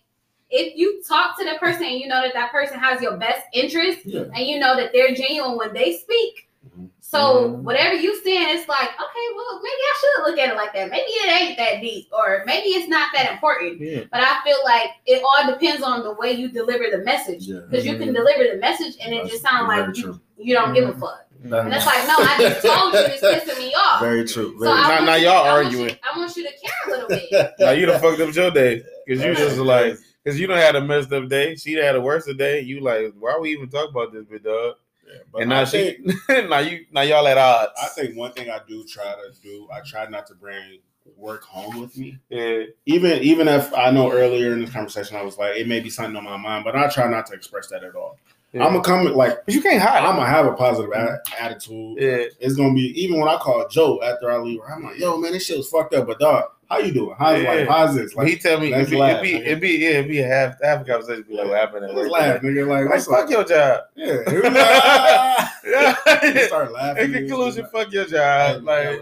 [0.48, 3.42] if you talk to the person and you know that that person has your best
[3.52, 4.22] interest Yeah.
[4.34, 6.48] and you know that they're genuine when they speak.
[6.78, 6.88] Mhm.
[7.12, 7.18] So
[7.50, 7.62] Mhm.
[7.62, 10.88] whatever you saying, it's like, okay, well, maybe I should look at it like that.
[10.90, 13.78] Maybe it ain't that deep, or maybe it's not that important.
[13.80, 14.04] yeah.
[14.10, 17.42] But I feel like it all depends on the way you deliver the message.
[17.46, 17.60] Yeah.
[17.68, 20.72] Because you can deliver the message and it That's just sounds like you, you don't
[20.72, 21.26] give a fuck.
[21.44, 23.20] That- And it's like, no, I just told you it's
[23.50, 24.00] pissing me off.
[24.00, 24.54] very true.
[24.58, 25.88] So Very I Now- now y'all I arguing.
[25.90, 27.52] you- I want you to care a little bit.
[27.58, 30.76] Now you done fucked up your day because you just like because you don't had
[30.76, 31.56] a messed up day.
[31.56, 32.60] She had a worse day.
[32.60, 34.76] You like, why we even talk about this, big dog?
[35.12, 37.72] Yeah, but and now I she, think, now you, now y'all at odds.
[37.82, 40.78] I think one thing I do try to do, I try not to bring
[41.16, 42.16] work home with me.
[42.30, 45.80] yeah, Even even if I know earlier in this conversation I was like, it may
[45.80, 48.18] be something on my mind, but I try not to express that at all.
[48.52, 48.64] yeah.
[48.64, 50.04] I'm gonna come like but you can't hide.
[50.04, 50.92] I'm gonna have a positive
[51.40, 51.98] attitude.
[52.00, 55.18] yeah, It's gonna be even when I call Joe after I leave, I'm like, yo,
[55.18, 56.06] man, this shit was fucked up.
[56.06, 57.14] But dog, how you doing?
[57.18, 57.52] How's Yeah.
[57.52, 58.14] like how's this?
[58.14, 60.26] But he tell me it'd be, laugh, it'd be, it'd be, yeah, it'd be a
[60.26, 61.24] half, half a conversation.
[61.28, 62.10] Be like, what happened work?
[62.10, 62.66] laugh, nigga.
[62.66, 63.30] Like, Like, fuck up?
[63.30, 63.80] your job.
[63.94, 64.16] Yeah.
[64.26, 65.54] Like, ah.
[65.64, 66.46] Yeah.
[66.46, 67.04] Start laughing.
[67.04, 68.62] In conclusion, Like, fuck your job.
[68.64, 69.00] Like,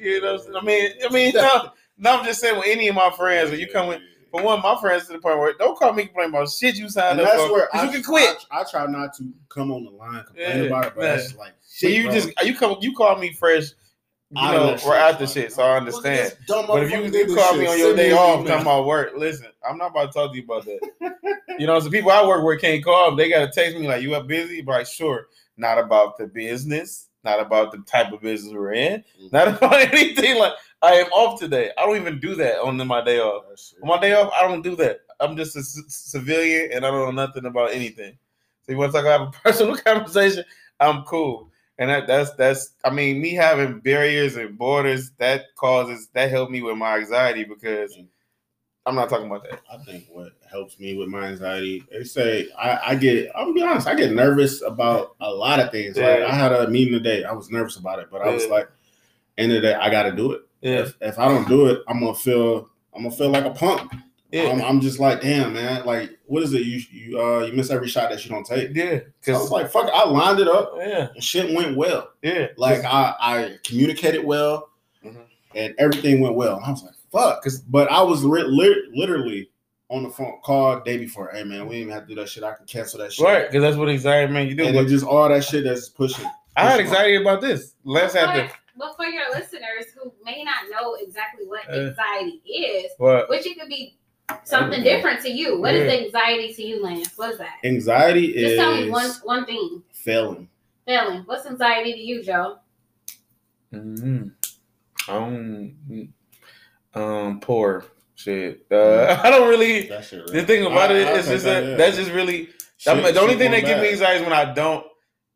[0.00, 3.10] you know, I mean, I mean, no, no, I'm just saying with any of my
[3.16, 4.00] friends, when you come with,
[4.30, 6.74] for one, of my friends to the point where don't call me complaining about shit
[6.76, 7.52] you signed and up that's for.
[7.52, 8.36] where I, you can quit.
[8.50, 11.10] I, I try not to come on the line complain Yeah, about it, but man.
[11.16, 12.12] that's just like shit, you bro.
[12.12, 13.66] just you come you call me fresh,
[14.34, 14.88] you Out know, that shit.
[14.88, 16.18] right after Like, shit, so I understand.
[16.30, 18.48] this dumb But if you, motherfucker you call me on your day off email.
[18.48, 20.80] talking about work, listen, I'm not about to talk to you about that.
[21.58, 23.14] you know, so people I work with can't call.
[23.16, 27.08] They gotta text me like, "You up busy?" But like, sure, not about the business,
[27.22, 29.32] not about the type of business we're in, Mhm.
[29.32, 30.38] not about anything.
[30.38, 31.70] Like, I am off today.
[31.78, 33.44] I don't even do that on my day off.
[33.82, 35.00] On my day off, I don't do that.
[35.20, 38.18] I'm just a c- civilian and I don't know nothing about anything.
[38.66, 40.44] So you want to talk about a personal conversation?
[40.80, 41.50] I'm cool.
[41.78, 46.52] And that, that's that's I mean, me having barriers and borders that causes that helped
[46.52, 48.06] me with my anxiety because mm.
[48.86, 49.60] I'm not talking about that.
[49.72, 53.30] I think what helps me with my anxiety, they say I, I get.
[53.34, 55.96] I'm gonna be honest, I get nervous about a lot of things.
[55.96, 56.26] Like Yeah.
[56.26, 58.68] I had a meeting today, I was nervous about it, but I was like,
[59.38, 60.42] end of the day, I got to do it.
[60.60, 62.70] Yeah, If, if I don't do it, I'm gonna feel.
[62.94, 63.92] I'm gonna feel like a punk.
[64.34, 65.84] Yeah, I'm, I'm just like, damn, man.
[65.86, 66.62] Like, what is it?
[66.62, 68.74] You you uh you miss every shot that you don't take.
[68.74, 68.84] yeah.
[68.84, 69.90] So I Because was like, fuck.
[69.92, 70.74] I lined it up.
[70.78, 72.10] yeah, And shit went well.
[72.22, 72.48] yeah.
[72.56, 74.70] Like I I communicated well,
[75.04, 75.24] Mhm.
[75.54, 76.60] and everything went well.
[76.64, 77.42] I was like, fuck.
[77.42, 79.50] Cause but I was ri- lit- literally
[79.90, 81.30] on the phone call day before.
[81.32, 82.42] Hey man, we didn't have to do that shit.
[82.42, 83.24] I can cancel that shit.
[83.24, 83.46] right.
[83.46, 84.64] Because that's what anxiety man you do.
[84.64, 86.24] And But just all that shit that's pushing.
[86.56, 87.74] I had pushing anxiety about this.
[87.84, 88.42] Let's have to.
[88.42, 93.28] But, but for your listeners who may not know exactly what Uh, anxiety is, What?
[93.28, 93.96] which it could be
[94.44, 95.60] something different to you.
[95.60, 96.06] What is Yeah.
[96.06, 97.16] anxiety to you, Lance?
[97.16, 97.54] What is that?
[97.64, 99.82] Anxiety Just is Just tell me one one thing.
[99.92, 100.48] failing.
[100.86, 101.22] Failing.
[101.26, 102.58] What's anxiety to you, Joe?
[103.72, 104.28] Mm-hmm.
[105.14, 106.08] Um,
[106.94, 107.84] um, poor
[108.14, 108.66] shit.
[108.70, 109.88] Uh, I don't really.
[109.88, 110.26] That shit.
[110.26, 111.76] The thing about I- it I is take just that, that yeah.
[111.76, 114.86] that's just really Shit- the only thing that gives me anxiety is when I don't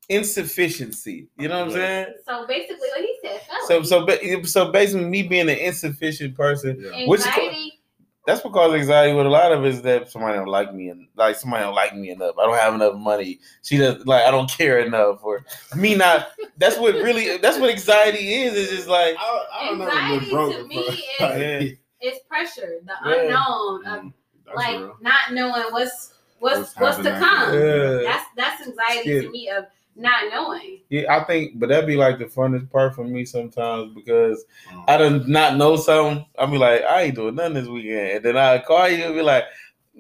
[0.09, 1.29] insufficiency.
[1.39, 2.07] You know what I'm saying?
[2.27, 4.07] So basically, like he said, So so
[4.45, 7.07] so basically, me being an insufficient person, Yeah.
[7.07, 7.78] which is- anxiety.
[8.29, 10.91] That's what causes anxiety with a lot of it is that somebody don't like me
[10.91, 12.35] and like somebody don't like me enough.
[12.39, 13.41] I don't have enough money.
[13.63, 16.29] She does like I don't care enough or me not.
[16.59, 17.39] That's what really.
[17.39, 18.55] That's what anxiety is.
[18.55, 22.25] It's just like I, I don't never Anxiety been broke to me is- Like, It's
[22.29, 23.23] pressure, the Yeah.
[23.23, 24.13] unknown of mm,
[24.45, 24.97] that's like real.
[25.01, 27.55] not knowing what's what's What's what's, to come.
[27.55, 28.03] Yeah.
[28.05, 29.65] That's that's anxiety to me of
[29.99, 30.81] not knowing.
[30.89, 34.85] Yeah, I think, but that'd be like the funnest part for me sometimes because Um,
[34.89, 36.25] I don't not know something.
[36.39, 39.15] I'll be like, I ain't doing nothing this weekend, and then I call you and
[39.15, 39.45] be like,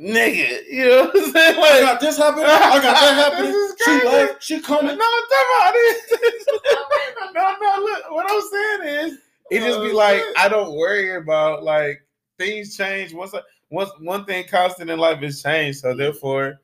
[0.00, 1.56] nigga, you know what I'm saying?
[1.56, 2.44] I Like, got this happening.
[2.46, 3.52] I got that happening.
[3.52, 4.06] This is She crazy.
[4.06, 4.42] left.
[4.42, 4.90] She no, coming.
[4.92, 6.46] I'm talking about this.
[7.30, 8.40] Oh, no, no, look, what I'm
[8.82, 9.18] saying is,
[9.50, 10.22] it just be Oh, like.
[10.36, 12.00] I don't worry about like
[12.38, 13.12] things change.
[13.12, 16.60] Once, I, once one thing constant in life is change, so therefore,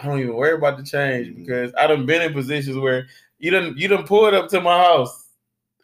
[0.00, 1.36] I don't even worry about the change Mhm.
[1.36, 3.06] because I done been in positions where
[3.38, 5.28] you done you done pulled up to my house,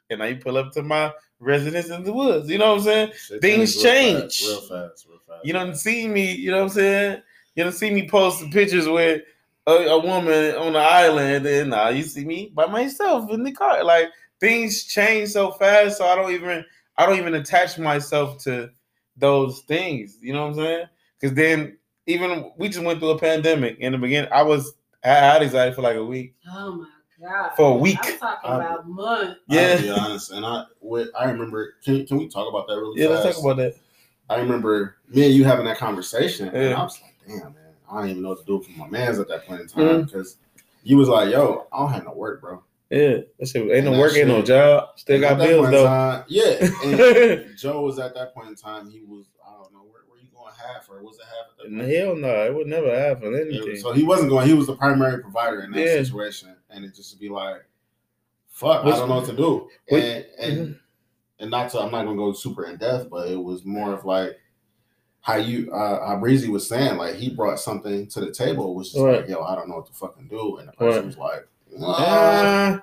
[0.09, 2.49] and now you pull up to my residence in the woods.
[2.51, 3.13] You know what I'm saying?
[3.17, 4.43] Shit Things change.
[4.43, 5.45] Real fast, real fast, real fast.
[5.45, 6.33] You don't see me.
[6.33, 7.23] You know what I'm saying?
[7.55, 9.23] You don't see me posting pictures with
[9.67, 13.53] a, a woman on the island, and now you see me by myself in the
[13.53, 13.85] car.
[13.85, 14.09] Like
[14.41, 16.65] things change so fast, so I don't even
[16.97, 18.71] I don't even attach myself to
[19.17, 20.19] those things.
[20.21, 20.87] You know what I'm saying?
[21.21, 24.31] Because then even we just went through a pandemic in the beginning.
[24.33, 26.35] I was I had anxiety for like a week.
[26.51, 26.87] Oh my
[27.29, 27.51] god.
[27.57, 27.99] For a week.
[28.03, 29.41] I'm talking I'm- about months.
[29.51, 29.81] I'll Yeah.
[29.81, 31.75] be honest, and I with, I remember.
[31.85, 33.25] Can, can we talk about that really Yeah, fast?
[33.25, 33.75] let's talk about that.
[34.29, 37.55] I remember me and you having that conversation, and I was like, "Damn, man,
[37.91, 39.81] I don't even know what to do for my man's at that point in Mm-hmm.
[39.81, 40.37] time." Because
[40.85, 43.85] you was like, "Yo, I don't have no work, bro." Yeah, that shit ain't And
[43.87, 44.89] no that work, ain't no job.
[44.97, 45.87] Still And got bills though.
[45.87, 48.91] time- yeah, and Joe was at that point in time.
[48.91, 51.57] He was, I don't know, where, where you going half or was it half?
[51.69, 51.91] Point?
[51.91, 53.35] Hell no, it would never happen.
[53.35, 53.71] Anything.
[53.71, 54.47] was- so he wasn't going.
[54.49, 56.03] He was the primary provider in that Yeah.
[56.03, 57.65] situation, and it just be like,
[58.49, 60.79] "Fuck, What's- I don't know what to do." what- and and
[61.39, 64.05] and not to, I'm not gonna go super in depth, but it was more of
[64.05, 64.39] like
[65.23, 68.95] how you, uh, how Breezy was saying, like he brought something to the table, which
[68.95, 69.21] is Right.
[69.21, 71.07] like, "Yo, I don't know what to fucking do," and the person Right.
[71.07, 71.47] was like.
[71.83, 72.79] Uh,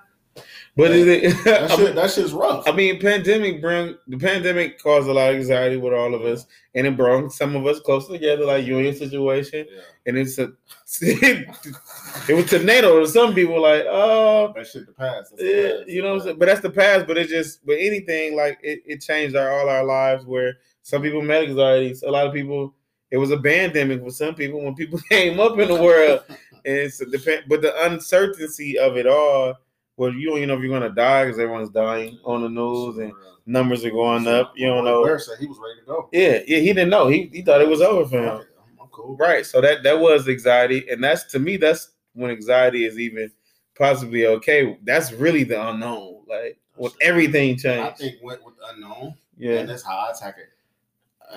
[0.77, 1.35] But is it?
[1.43, 2.67] That I shit, mean, that shit's rough.
[2.67, 6.45] I mean, pandemic bring the pandemic caused a lot of anxiety with all of us,
[6.75, 9.65] and it brought some of us closer together, like you and your situation.
[9.69, 9.81] yeah.
[10.05, 10.51] And it's a,
[11.01, 15.31] it was tornado to some people, like oh, That shit the past.
[15.31, 15.89] That's the Yeah, past.
[15.89, 16.39] you know what I'm saying?
[16.39, 17.07] But that's the past.
[17.07, 20.25] But it just, but anything like it, it changed our all our lives.
[20.25, 22.73] Where some people met anxiety, a lot of people.
[23.09, 26.39] It was a pandemic for some people when people came up in the world, and
[26.65, 27.45] it's a depend.
[27.47, 29.53] But the uncertainty of it all,
[29.97, 32.97] well, you don't even know if you're gonna die because everyone's dying on the news
[32.99, 33.11] and
[33.45, 34.53] numbers are going up.
[34.55, 35.17] You don't know.
[35.17, 36.09] Said he was ready to go.
[36.13, 37.07] Yeah, yeah, he didn't know.
[37.07, 38.29] He he thought it was over for him.
[38.29, 38.43] I'm-
[38.91, 39.15] cool.
[39.17, 39.45] Right.
[39.45, 43.31] So that that was anxiety, and that's to me that's when anxiety is even
[43.77, 44.77] possibly okay.
[44.83, 46.23] That's really the unknown.
[46.27, 47.85] Like when everything changed.
[47.87, 49.59] I think with, with the unknown, Yeah.
[49.59, 50.49] and that's how I attack it.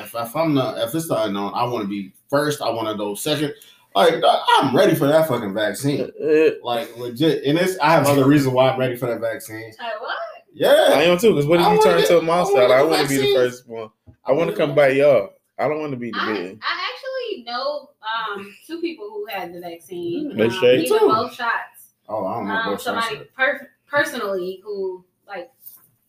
[0.02, 2.62] If, if I'm not, if it's the unknown, I want to be first.
[2.62, 3.52] I want to go second.
[3.94, 4.14] Like
[4.58, 6.10] I'm ready for that fucking vaccine.
[6.22, 9.72] Uh, Like legit, and it's I have other reasons why I'm ready for that vaccine.
[9.78, 10.16] Like what?
[10.52, 11.30] Yeah, I am too.
[11.34, 12.60] Because what if I you turn get- to a monster?
[12.60, 13.90] I want to be the first one.
[14.24, 15.30] I want to come by y'all.
[15.58, 16.60] I don't want to be the I, big.
[16.62, 20.36] I actually know um, two people who had the vaccine.
[20.36, 20.84] They Um, straight?
[20.86, 21.06] even Too.
[21.08, 21.92] both shots.
[22.08, 22.54] Oh, I don't know.
[22.54, 23.34] Um, both somebody yet.
[23.34, 25.50] per- personally who like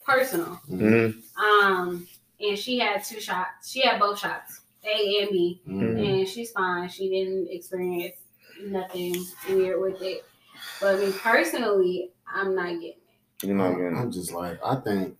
[0.06, 0.60] personal.
[0.70, 1.14] Mhm.
[1.14, 1.38] Mhm.
[1.38, 2.08] Um,
[2.40, 3.70] and she had two shots.
[3.72, 6.20] She had both shots, A and B, Mhm.
[6.20, 6.90] and she's fine.
[6.90, 8.16] She didn't experience
[8.64, 9.16] nothing
[9.50, 10.24] weird with it.
[10.80, 12.98] But me personally, I'm not getting it.
[13.44, 13.96] You're not I'm.
[13.96, 15.18] I'm just like I think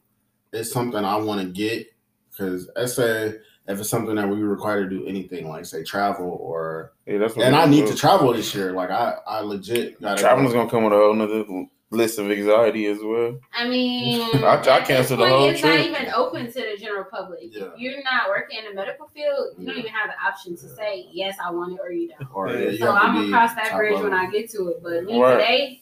[0.54, 1.88] it's something I want to get
[2.30, 3.36] because I say
[3.68, 7.36] if it's something that we require to do anything like say travel or Yeah, that's
[7.38, 7.92] and I need doing.
[7.92, 8.72] to travel this year.
[8.74, 11.46] Like I I legit got Traveling's gonna come with a whole nother
[11.92, 13.38] list of anxiety as well.
[13.54, 15.78] I mean, I- I at this canceled the point, whole It's trip.
[15.78, 17.40] not even open to the general public.
[17.52, 17.68] Yeah.
[17.78, 19.56] You're not working in the medical field.
[19.58, 22.28] You don't even have the option to say yes, I want it or you don't.
[22.34, 22.60] or Yeah.
[22.60, 24.10] yeah, you So I'm gonna cross that bridge level.
[24.10, 24.82] when I get to it.
[24.82, 25.34] But me Right.
[25.34, 25.82] today,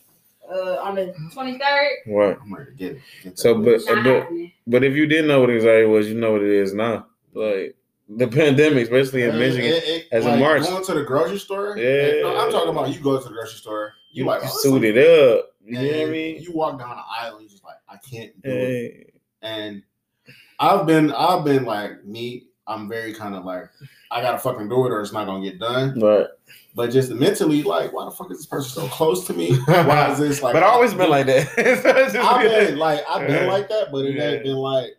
[0.52, 2.38] uh, on the 23rd, Right.
[2.42, 3.02] I'm ready to get it.
[3.24, 4.28] Get So, but but
[4.68, 7.06] but if you didn't know what anxiety was, you know what it is now.
[7.36, 7.76] Like
[8.10, 9.66] the pandemic, especially in Michigan.
[9.74, 10.64] it- it- as a like, March.
[10.64, 11.78] going to the grocery store.
[11.78, 12.22] Yeah.
[12.24, 13.94] no, I'm talking about you go to the grocery store.
[14.12, 15.49] You like you oh, suited up.
[15.64, 16.42] You and know what I mean?
[16.42, 19.14] You walk down the aisle, and you just like I can't do it.
[19.42, 19.84] And
[20.60, 22.46] I've been I've been like me.
[22.68, 23.68] I'm very kind of like
[24.12, 26.00] I gotta fucking do it or it's not gonna get done.
[26.00, 26.40] But
[26.76, 29.58] But just mentally, like, why the fuck is this person so close to me?
[29.66, 30.54] Why is this like?
[30.54, 31.48] but I've always been like that.
[31.56, 31.62] So
[31.98, 34.98] it's just I've been- been like I've been like that, but it ain't been like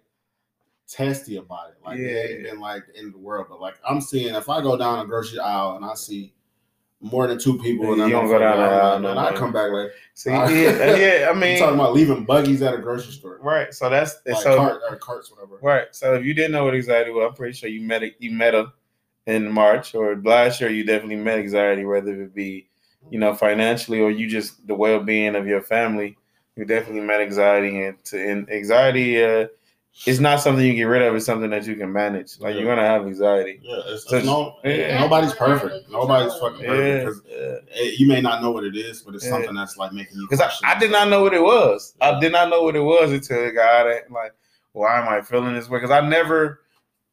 [0.88, 1.76] testy about it.
[1.84, 3.46] Like it ain't been like the end of the world.
[3.48, 6.32] But like I'm seeing if I go down a grocery aisle and I see
[7.00, 9.32] more than two people and you I don't go down the aisle, and no I
[9.34, 10.48] come back like See, yeah,
[11.22, 13.38] yeah, I mean, talking about leaving buggies at a grocery store.
[13.40, 13.72] right.
[13.72, 15.56] So that's Like so cart, or carts, whatever.
[15.62, 15.86] right.
[15.92, 18.16] So if you didn't know what anxiety was, I'm pretty sure you met it.
[18.18, 18.66] You met her
[19.26, 20.68] in March or last year.
[20.70, 22.66] You definitely met anxiety, whether it be
[23.08, 26.18] you know financially or you just the well being of your family.
[26.56, 29.24] You definitely met anxiety, and to and anxiety.
[29.24, 29.46] Uh,
[30.06, 31.14] it's not something you get rid of.
[31.14, 32.38] It's something that you can manage.
[32.40, 33.60] Like you're gonna have anxiety.
[33.62, 34.98] Yeah, it's, So it's no, yeah.
[35.00, 35.90] nobody's perfect.
[35.90, 39.30] Nobody's fucking Yeah, perfect because you may not know what it is, but it's Yeah.
[39.32, 40.26] something that's like making you.
[40.30, 41.94] because I, I did not know what it was.
[42.00, 42.10] Yeah.
[42.12, 44.10] I did not know what it was until it got it.
[44.10, 44.32] Like,
[44.72, 45.78] why am I feeling this way?
[45.78, 46.60] Because I never,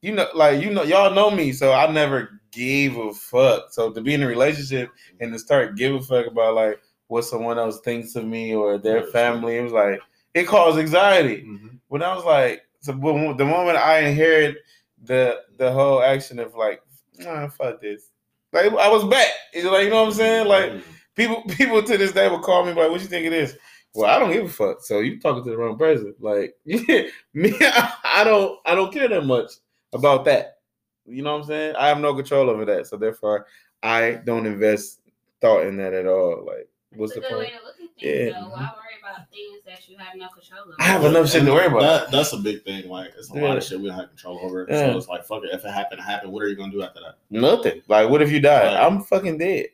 [0.02, 3.74] you know, like you know, y'all know me, so I never gave a fuck.
[3.74, 7.24] So to be in a relationship and to start giving a fuck about like what
[7.26, 9.12] someone else thinks of me or their Yeah.
[9.12, 10.00] family, it was like
[10.36, 11.42] it caused anxiety.
[11.44, 11.80] Mhm.
[11.90, 14.58] When I was like, so the moment I inherited
[15.04, 16.82] the the whole action of like,
[17.18, 18.10] nah, fuck this.
[18.54, 19.30] Like I was back.
[19.54, 20.48] It's like you know what I'm saying?
[20.48, 20.74] Like
[21.16, 23.58] people people to this day will call me like, "What you think it is?"
[23.94, 24.82] Well, I don't give a fuck.
[24.82, 26.14] So you talking to the wrong person.
[26.20, 29.52] Like me, I don't I don't care that much
[29.94, 30.60] about that.
[31.06, 31.76] You know what I'm saying?
[31.78, 32.88] I have no control over that.
[32.88, 33.48] So therefore,
[33.82, 35.00] I don't invest
[35.42, 36.46] thought in that at all.
[36.46, 37.54] Like, what's It's the a good way point?
[38.00, 38.40] To look at things, Yeah.
[38.42, 38.50] though.
[38.50, 40.76] Why worry about things that you have no control over?
[40.80, 41.82] I have enough shit to worry about.
[41.82, 42.90] That, that's a big thing.
[42.90, 44.66] Like it's a lot of shit we don't have control over.
[44.70, 44.92] Yeah.
[44.92, 45.50] So it's like fuck it.
[45.54, 46.32] If it happened, it happened.
[46.32, 47.16] What are you gonna do after that?
[47.30, 47.82] Nothing.
[47.88, 48.66] Like, what if you die?
[48.76, 48.84] Right.
[48.86, 49.68] I'm fucking dead.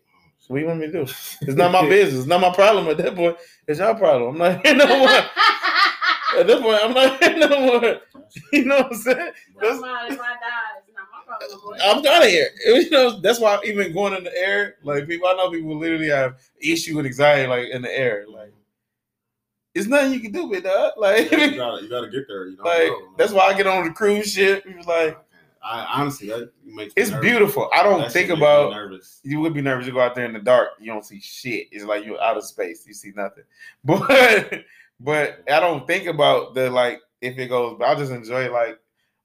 [0.48, 1.02] What do you want me to do?
[1.04, 2.20] It's not my business.
[2.22, 3.38] It's not my problem at that point.
[3.68, 4.42] It's your problem.
[4.42, 5.10] I'm not here no more.
[6.40, 8.02] At this point, I'm not here no more.
[8.52, 9.32] You know what I'm saying?
[9.62, 10.82] That's why if I die,
[11.84, 12.48] I'm out of here.
[12.66, 15.78] You know, that's why I'm even going in the air, like people, I know people
[15.78, 18.26] literally have issue with anxiety, like in the air.
[18.28, 18.54] Like,
[19.76, 20.94] it's nothing you can do with that.
[20.98, 22.48] Like, Yeah, you gotta you gotta get there.
[22.48, 22.64] You know.
[22.64, 24.66] like that's why I get on the cruise ship.
[24.88, 25.18] Like,
[25.64, 27.30] I honestly that makes it's nervous.
[27.30, 27.70] beautiful.
[27.74, 28.72] I don't That think about.
[28.72, 29.20] nervous.
[29.24, 29.88] You would be nervous.
[29.88, 31.68] You go out there in the dark, you don't see shit.
[31.72, 32.86] It's like you're out of space.
[32.88, 33.44] You see nothing.
[33.84, 34.64] But
[35.00, 37.78] but I don't think about the like if it goes.
[37.80, 38.78] But I just enjoy like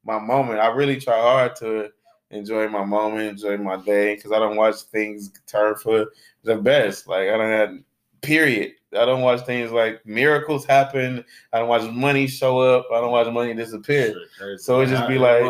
[0.05, 0.61] my moment.
[0.61, 1.91] I really try hard to
[2.31, 6.07] enjoy my moment, enjoy my day, because I don't watch things turn for
[6.45, 7.07] the best.
[7.09, 7.85] Like I don't had
[8.21, 8.73] Period.
[8.95, 11.25] I don't watch things like miracles happen.
[11.53, 12.87] I don't watch money show up.
[12.93, 14.13] I don't watch money disappear.
[14.37, 14.59] Crazy.
[14.61, 15.45] So it just be like-.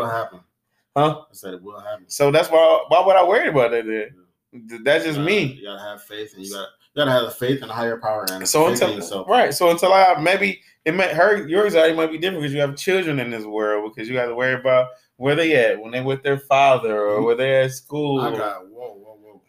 [0.95, 1.21] Huh?
[1.21, 2.05] I said it will happen.
[2.09, 2.85] So that's why.
[2.89, 3.87] Why would I worry about that?
[3.87, 5.43] Then that's just You gotta- me.
[5.55, 7.97] You gotta have faith, and you gotta you gotta have the faith in a higher
[7.97, 9.29] power and So until yourself.
[9.29, 12.61] right, so until I maybe it might her your anxiety might be different because you
[12.61, 14.89] have children in this world because you got to worry about
[15.19, 18.21] where they at when they with their father or where they at school.
[18.21, 19.43] I got whoa whoa whoa.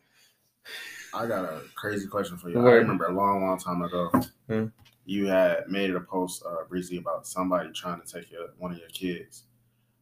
[1.13, 2.59] I got a crazy question for you.
[2.59, 4.11] I remember a long long time ago.
[4.47, 4.65] Hmm.
[5.05, 8.78] You had made a post, uh, Breezy, about somebody trying to take your one of
[8.78, 9.43] your kids.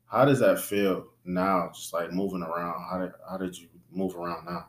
[0.06, 1.70] How does that feel now?
[1.74, 2.82] Just like moving around.
[2.90, 4.68] How did how did you move around now?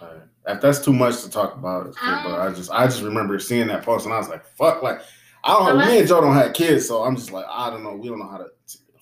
[0.00, 3.02] Like, if that's too much to talk about, it's good, but I just I just
[3.02, 5.00] remember seeing that post and I was like, fuck, like
[5.42, 5.88] I don't So.
[5.88, 7.94] Me and Joe don't have kids, so I'm just like, I don't know.
[7.94, 8.50] We don't know how to t-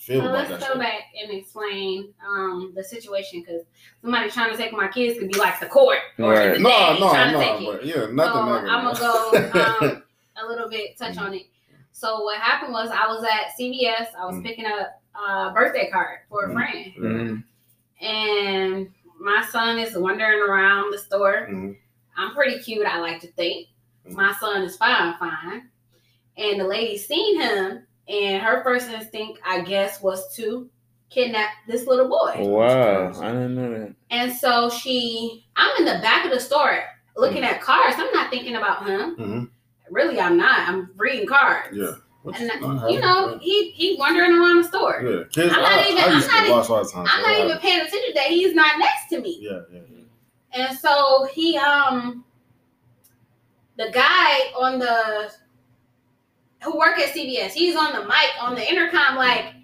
[0.09, 0.78] feel So about let's that go shit.
[0.78, 3.62] back and explain um, the situation because
[4.02, 6.54] somebody trying to take my kids could be like the court or Right.
[6.54, 7.84] the No, daddy no, trying to no, take it.
[7.86, 8.68] yeah, nothing so.
[8.68, 10.02] I'm gonna go um,
[10.42, 11.42] a little bit touch on it.
[11.92, 14.09] So what happened was I was at CVS.
[14.18, 14.44] I was Mm.
[14.44, 16.52] picking up a birthday card for a Mm.
[16.54, 17.44] friend, Mhm.
[18.00, 18.88] and
[19.20, 21.48] my son is wandering around the store.
[21.50, 21.76] Mhm.
[22.16, 23.68] I'm pretty cute, I like to think.
[24.06, 24.12] Mm.
[24.14, 25.70] My son is fine, fine.
[26.36, 30.68] And the lady seen him, and her first instinct, I guess, was to
[31.11, 32.34] kidnap this little boy.
[32.48, 33.94] Wow, I didn't know that.
[34.11, 36.82] And so she, I'm in the back of the store
[37.16, 37.94] looking at cars.
[37.96, 39.16] I'm not thinking about him.
[39.16, 39.50] Mhm.
[39.90, 40.68] Really, I'm not.
[40.68, 41.76] I'm reading cards.
[41.76, 41.92] Yeah.
[42.24, 45.00] And is not you know, he he wandering around the store.
[45.02, 45.22] yeah.
[45.32, 47.06] Kids, I'm not I, even- I used I'm to not get lost all the time.
[47.09, 49.38] I'm not I- even paying attention that he's not next to me.
[49.40, 50.64] Yeah, yeah, yeah.
[50.68, 52.24] And so he um
[53.78, 55.32] the guy on the
[56.62, 59.54] who work at CVS, he's on the mic on the intercom like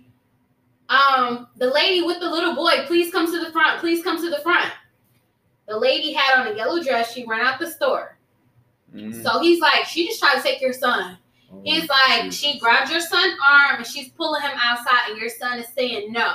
[0.88, 4.30] um the lady with the little boy, please come to the front, please come to
[4.30, 4.70] the front.
[5.66, 8.18] The lady had on a yellow dress, she ran out the store.
[8.94, 9.22] Mhm.
[9.22, 11.18] So he's like, she just tried to take your son.
[11.52, 12.38] Oh, He's like, Jesus.
[12.38, 16.12] she grabbed your son's arm and she's pulling him outside, and your son is saying
[16.12, 16.32] no.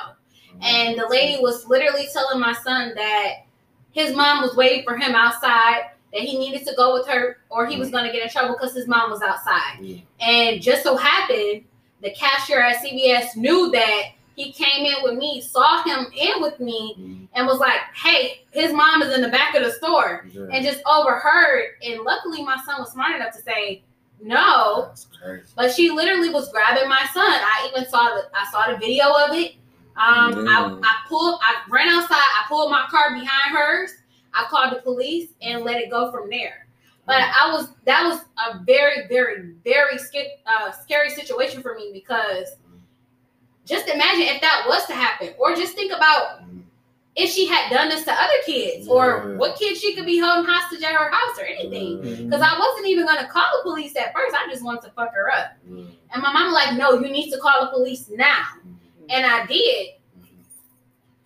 [0.62, 3.46] And the lady was literally telling my son that
[3.92, 7.66] his mom was waiting for him outside, that he needed to go with her or
[7.68, 9.78] he was going to get in trouble because his mom was outside.
[9.82, 9.98] Yeah.
[10.20, 11.64] And just so happened,
[12.02, 14.02] the cashier at CVS knew that
[14.36, 17.28] he came in with me, saw him in with me, Mhm.
[17.34, 20.26] and was like, hey, his mom is in the back of the store.
[20.32, 20.44] Yeah.
[20.52, 21.72] And just overheard.
[21.86, 23.84] And luckily, my son was smart enough to say,
[24.22, 24.92] no,
[25.56, 27.24] but she literally was grabbing my son.
[27.26, 29.54] I even saw the I saw the video of it.
[29.98, 32.16] Um, I, I pulled, I ran outside.
[32.16, 33.92] I pulled my car behind hers.
[34.34, 36.68] I called the police and let it go from there.
[37.06, 39.98] But I was that was a very, very, very
[40.46, 42.56] uh, scary situation for me because
[43.66, 46.64] just imagine if that was to happen, or just think about Mhm.
[47.16, 50.46] if she had done this to other kids, or what kids she could be holding
[50.50, 52.02] hostage at her house, or anything.
[52.30, 54.36] Because I wasn't even gonna call the police at first.
[54.36, 55.52] I just wanted to fuck her up.
[56.14, 58.46] And my mom like, no, you need to call the police now.
[59.10, 59.90] And I did.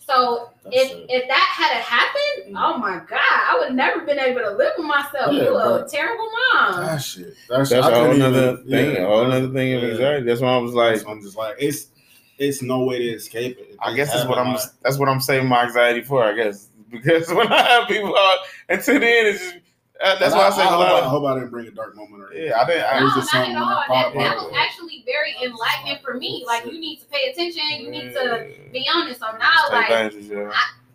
[0.06, 1.06] So That's if it.
[1.10, 2.62] if that had happened, Mhm.
[2.62, 5.32] oh my god, I would never been able to live with myself.
[5.34, 6.82] Yeah, you a terrible mom.
[6.86, 7.34] That shit.
[7.50, 7.70] That shit.
[7.70, 8.96] That's a I whole couldn't even- thing.
[8.96, 9.04] yeah.
[9.04, 9.90] A whole nother thing of Yeah.
[9.92, 10.26] anxiety.
[10.26, 11.88] That's why I was like, So I'm just like, it's
[12.40, 13.78] it's no way to escape it.
[13.82, 14.58] I guess that's what I'm.
[14.82, 16.24] That's what I'm saving my anxiety for.
[16.24, 18.38] I guess because when I have people out,
[18.70, 19.56] until then it's just.
[20.04, 21.96] That's like- why I say I, a hope I, hope I didn't bring a dark
[21.96, 22.24] moment.
[22.24, 22.82] Or Yeah, I didn't.
[23.00, 23.70] no, was not just something at all.
[23.70, 24.44] that That, popped that up.
[24.52, 26.44] was actually very enlightening for me.
[26.46, 27.64] Like you need to pay attention.
[27.80, 29.40] You need to be honest on it.
[29.42, 30.52] So now, like dangerous, yeah.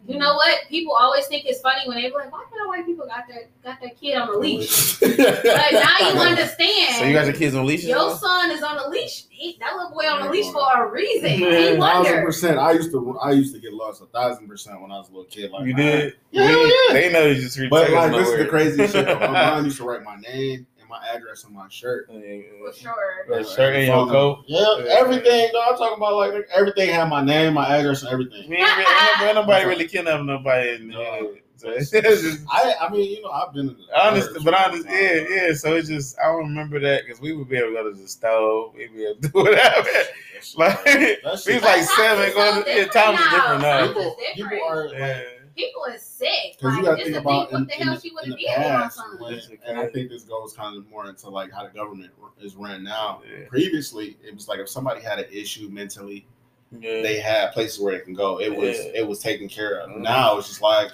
[0.09, 0.67] You know what?
[0.69, 3.43] People always think it's funny when they be like, "Why can't white people got their
[3.63, 6.97] got their kid on a leash?" But now you understand.
[6.97, 7.89] So you got your kids on leashes?
[7.89, 8.15] Your now?
[8.15, 9.27] son is on a leash.
[9.29, 11.31] He, that little boy on a leash for a reason.
[11.31, 11.37] Yeah.
[11.37, 12.23] He thousand wonder.
[12.23, 12.59] percent.
[12.59, 15.13] I used to I used to get lost a thousand percent when I was a
[15.13, 15.51] little kid.
[15.51, 16.15] Like You did?
[16.31, 16.93] Yeah, We- yeah.
[16.95, 18.49] They know you just returned But like this is the nowhere.
[18.49, 19.07] craziest shit.
[19.07, 19.19] Though.
[19.21, 22.07] My mom used to write my name and my address on my shirt.
[22.11, 22.21] Oh,
[22.67, 22.95] For sure.
[23.29, 24.45] Your shirt and your coat.
[24.47, 24.95] Yeah, Yeah.
[24.99, 25.51] everything.
[25.53, 28.49] Though I'm talking about like everything had my name, my address, and everything.
[28.49, 31.35] We ain't, really- ain't nobody really kidnapping nobody in the No.
[31.57, 33.71] So it's just, I I mean, you know, I've been.
[33.71, 35.55] In the I understand, but honest, church, understand, yeah, yeah.
[35.55, 38.01] So it's just, I don't remember that because we would be able to go to
[38.01, 39.83] the stove, we'd be able to do whatever.
[39.91, 40.07] That
[40.57, 41.17] Like, crazy.
[41.49, 43.87] We was like seven, going so to, yeah, different times is different now.
[43.89, 45.01] People, people are Yeah.
[45.09, 45.27] like,
[45.59, 46.57] People is sick.
[46.57, 48.25] Because Like, you got to think to about what in, the hell the, she would
[48.25, 51.29] in have the did past, when, and I think this goes kind of more into
[51.29, 53.23] like how the government is ran now.
[53.29, 53.47] Yeah.
[53.49, 56.27] Previously, it was like if somebody had an issue mentally,
[56.71, 57.03] Yeah.
[57.03, 58.41] they had places where they can go.
[58.41, 59.01] It was Yeah.
[59.01, 59.91] it was taken care of.
[59.91, 59.99] Mhm.
[60.03, 60.93] Now it's just like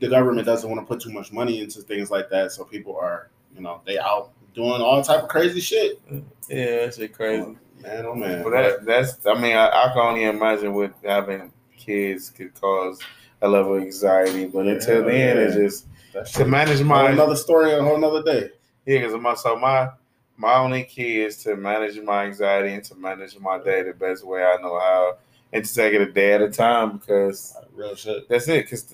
[0.00, 2.96] the government doesn't want to put too much money into things like that, so people
[2.96, 6.00] are you know they out doing all type of crazy shit.
[6.48, 7.54] yeah, that shit crazy.
[7.82, 8.42] Man, oh man.
[8.42, 12.98] But that, that's, I mean, I, I can only imagine what having kids could cause
[13.44, 14.46] a level of anxiety.
[14.46, 15.42] But until Yeah, then, yeah.
[15.44, 18.50] it's just, That's to manage my another story, a whole another day.
[18.86, 19.90] Yeah, because my so my
[20.36, 24.26] my only key is to manage my anxiety and to manage my day the best
[24.26, 25.18] way I know how,
[25.52, 28.28] and to take it a day at a time because Real shit.
[28.28, 28.64] that's it.
[28.64, 28.84] Because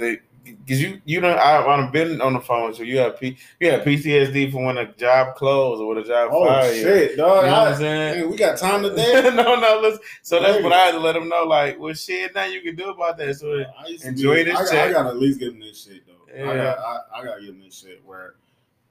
[0.44, 2.86] because you you know I, I've been on the phone with you.
[2.86, 6.30] You have P you have PTSD for when a job closed or when a job
[6.32, 6.82] Oh fired you.
[6.82, 7.44] shit, dog!
[7.44, 8.30] You know what I'm saying?
[8.30, 9.30] we got time today.
[9.34, 10.00] no, no, listen.
[10.22, 11.44] So that's what I had to let them know.
[11.44, 13.34] Like, well, shit, now you can do about that.
[13.36, 14.88] So I used Enjoy be, this I, check.
[14.88, 16.32] I gotta at least give them this shit though.
[16.34, 16.62] I Yeah.
[16.62, 18.34] got I, I gotta give them this shit where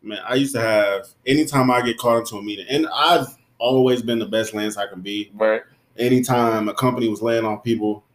[0.02, 3.28] man, I used to have anytime I get called into a meeting, and I've
[3.58, 5.32] always been the best Lance I can be.
[5.36, 5.62] right,
[5.98, 8.06] Anytime a company was laying off people,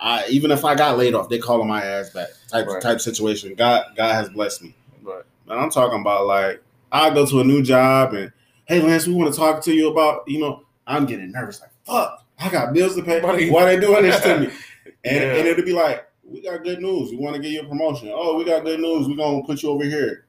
[0.00, 2.82] I even if I got laid off, they calling my ass back type Right.
[2.82, 3.54] type situation.
[3.54, 4.74] God God has blessed me.
[5.02, 8.32] right, But I'm talking about like I go to a new job and
[8.66, 11.70] hey Lance, we want to talk to you about, you know, I'm getting nervous, like
[11.84, 13.20] fuck, I got bills to pay.
[13.50, 14.50] Why they doing this to me?
[15.02, 15.34] And, Yeah.
[15.36, 17.10] and it'll be like, we got good news.
[17.10, 18.10] We want to get you a promotion.
[18.14, 19.08] Oh, we got good news.
[19.08, 20.26] We're gonna put you over here.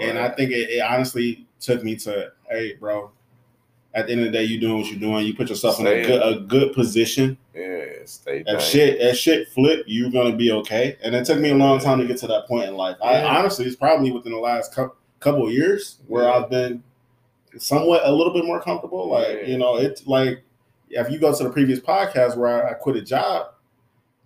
[0.00, 3.10] And I think it, it honestly took me to, hey, bro.
[3.94, 5.26] At the end of the day, you doing what you're doing.
[5.26, 7.36] You put yourself in a good, a good position.
[7.54, 8.60] yeah, stay If down.
[8.60, 10.96] shit, if shit flip, you're gonna be okay.
[11.04, 12.96] And it took me a long time to get to that point in life.
[13.04, 16.32] I honestly, it's probably within the last cou- couple of years where Yeah.
[16.32, 16.82] I've been
[17.58, 19.08] somewhat a little bit more comfortable.
[19.10, 19.46] Like Yeah.
[19.46, 20.42] you know, it's like
[20.88, 23.48] if you go to the previous podcast where I, I quit a job,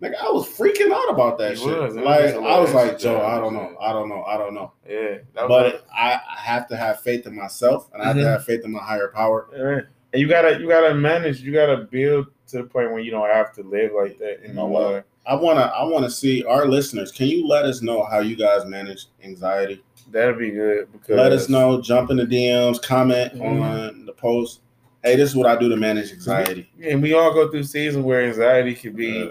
[0.00, 1.80] like I was freaking out about that You shit.
[1.80, 1.96] was.
[1.96, 4.22] It was like just a I was like, Joe, I don't know, I don't know,
[4.24, 4.72] I don't know.
[4.88, 8.16] Yeah, that was But I, I have to have faith in myself, and I have
[8.16, 9.48] to have faith in my higher power.
[9.56, 9.80] Yeah.
[10.12, 11.40] And you gotta you gotta manage.
[11.40, 14.52] You gotta build to the point where you don't have to live like that You
[14.54, 15.04] know anymore.
[15.26, 17.10] I wanna, I wanna see our listeners.
[17.10, 19.82] Can you let us know how you guys manage anxiety?
[20.12, 21.80] That'd be good because Let us know.
[21.80, 22.80] Jump in the DMs.
[22.80, 23.60] Comment Mhm.
[23.62, 24.60] on the post.
[25.02, 26.70] Hey, this is what I do to manage anxiety.
[26.82, 29.22] And we all go through seasons where anxiety could be.
[29.22, 29.30] Uh,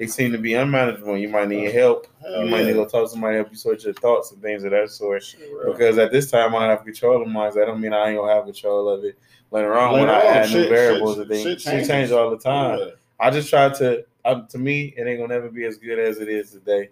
[0.00, 1.18] It seem to be unmanageable.
[1.18, 2.06] You might need help.
[2.22, 2.66] hell you might yeah.
[2.68, 4.70] need to go talk to somebody to help you sort your thoughts and things of
[4.70, 5.22] that sort.
[5.22, 5.40] Shit.
[5.66, 7.52] Because at this time I have control of mine.
[7.54, 9.18] That don't mean I ain't gonna have control of it
[9.50, 11.42] later on when Later I on, add new variables shit- and things.
[11.42, 11.88] shit Shit changes.
[11.88, 12.78] change all the time.
[12.78, 12.86] Yeah.
[13.20, 14.04] I just try to.
[14.24, 16.88] Um, to me, it ain't gonna never be as good as it is today.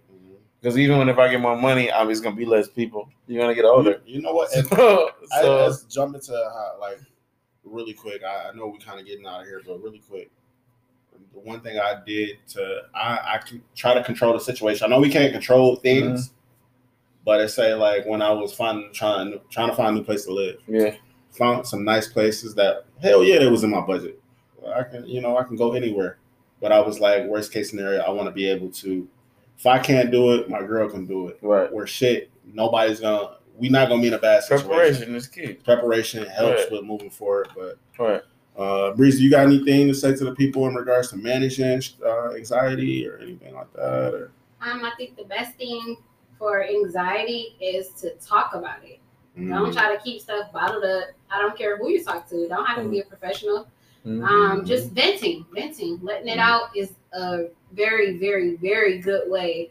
[0.61, 3.09] Because even when if I get more money, I'm just gonna be less people.
[3.26, 4.02] You're gonna get older.
[4.04, 4.50] You, you know what?
[4.52, 6.98] So, I, let's jump into how, like
[7.64, 8.22] really quick.
[8.24, 10.30] I, I know we're kind of getting out of here, but really quick.
[11.43, 14.84] The one thing I did to I, I can try to control the situation.
[14.84, 16.34] I know we can't control things, mm-hmm.
[17.24, 20.24] but it say like when I was finding trying trying to find a new place
[20.24, 20.95] to live, yeah,
[21.30, 24.20] found some nice places that hell yeah, it was in my budget.
[24.74, 26.18] I can you know I can go anywhere,
[26.61, 28.01] but I was like worst case scenario.
[28.01, 29.09] I want to be able to.
[29.57, 31.39] If I can't do it, my girl can do it.
[31.43, 31.72] right.
[31.72, 33.36] Where shit, nobody's gonna.
[33.57, 35.55] We not gonna be in a bad situation Preparation is key.
[35.55, 36.72] preparation helps Right.
[36.72, 37.49] with moving forward.
[37.57, 38.22] But Right.
[38.59, 42.32] Uh, Breeze, you got anything to say to the people in regards to managing uh,
[42.32, 44.14] anxiety or anything like that?
[44.14, 45.96] Or Um, I think the best thing
[46.38, 48.98] for anxiety is to talk about it.
[49.36, 51.04] Don't Mm, try to keep stuff bottled up.
[51.30, 52.48] I don't care who you talk to.
[52.48, 53.68] Don't have to be a professional.
[54.04, 54.24] Mm-hmm.
[54.24, 59.70] Um, just venting, venting, letting it out is a very, very, very good way.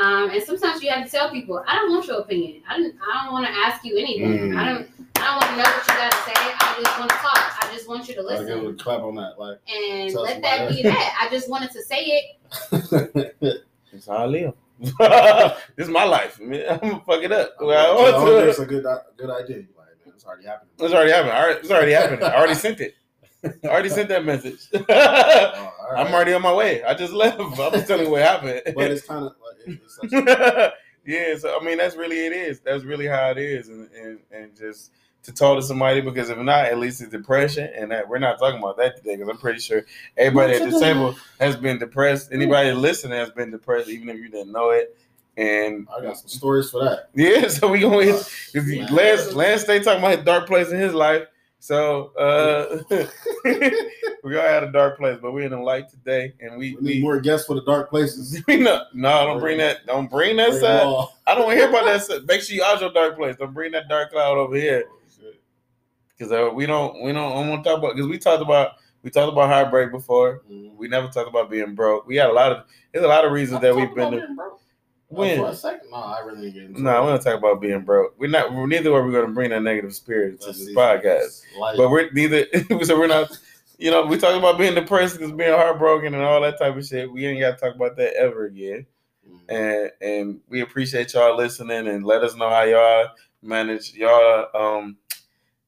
[0.00, 2.62] Um, and sometimes you have to tell people, I don't want your opinion.
[2.68, 2.94] I don't.
[3.02, 4.50] I don't want to ask you anything.
[4.50, 4.56] Mm.
[4.56, 4.88] I don't.
[5.20, 6.32] I don't want to know what you got to say.
[6.34, 7.64] I just want to talk.
[7.64, 9.38] I just want you to I'll give listen a clap on that.
[9.38, 11.18] Like, and let that somebody be that.
[11.20, 12.26] I just wanted to say
[12.72, 13.64] it.
[13.92, 14.54] It's how I live.
[14.78, 16.40] this is my life.
[16.40, 16.64] Man.
[16.70, 17.56] I'm gonna fuck it up.
[17.60, 19.56] Well, I I want hope it's a good, uh, good idea.
[19.76, 20.70] Like, man, it's already happening.
[20.78, 21.32] It's already happened.
[21.32, 22.22] All right, It's already happened.
[22.22, 22.94] I already sent it.
[23.42, 24.68] I already sent that message.
[24.72, 26.06] Oh, all right.
[26.06, 26.84] I'm already on my way.
[26.84, 27.40] I just left.
[27.40, 28.62] I'm just telling you what happened.
[28.76, 30.72] But it's kind of like it's such
[31.06, 32.60] yeah, so I mean that's really it is.
[32.60, 34.92] That's really how it is, and and, and just
[35.22, 38.38] to talk to somebody because if not, at least it's depression, and that we're not
[38.38, 39.84] talking about that today because I'm pretty sure
[40.16, 42.32] everybody at the table has been depressed.
[42.32, 44.96] Anybody listening has been depressed, even if you didn't know it.
[45.36, 47.10] And I got some stories for that.
[47.14, 48.86] yeah, so we gonna hit Cause he- Wow.
[48.92, 51.26] Lance Lance stay talking about his dark place in his life.
[51.60, 52.82] So uh
[54.24, 56.80] we all had a dark place, but we're in the light today, and we We
[56.80, 58.42] need we, more guests for the dark places.
[58.48, 61.06] we no no don't bring that don't bring that Bring side.
[61.26, 62.02] I don't want to hear about that.
[62.02, 62.26] side.
[62.26, 63.36] Make sure you out your dark place.
[63.36, 64.88] Don't bring that dark cloud over here shit.
[66.20, 69.10] Because uh, we don't we don't want to talk about because we talked about we
[69.10, 70.42] talked about heartbreak before.
[70.50, 70.76] Mhm.
[70.76, 72.06] We never talked about being broke.
[72.06, 74.12] We had a lot of there's a lot of reasons that we've been.
[74.12, 74.60] To, broke.
[75.08, 75.38] When?
[75.38, 75.90] For a second.
[75.90, 78.14] No, I really didn't no, we're talk about being broke.
[78.18, 78.52] We're not.
[78.52, 81.42] We're neither are we gonna bring that negative spirit to That's this podcast.
[81.76, 82.44] But we're neither.
[82.84, 83.30] so we're not.
[83.78, 86.84] You know, we talking about being depressed because being heartbroken and all that type of
[86.84, 87.10] shit.
[87.10, 88.86] We ain't got to talk about that ever again.
[89.26, 89.40] Mhm.
[89.48, 93.08] And and we appreciate y'all listening and let us know how y'all
[93.42, 94.98] manage y'all um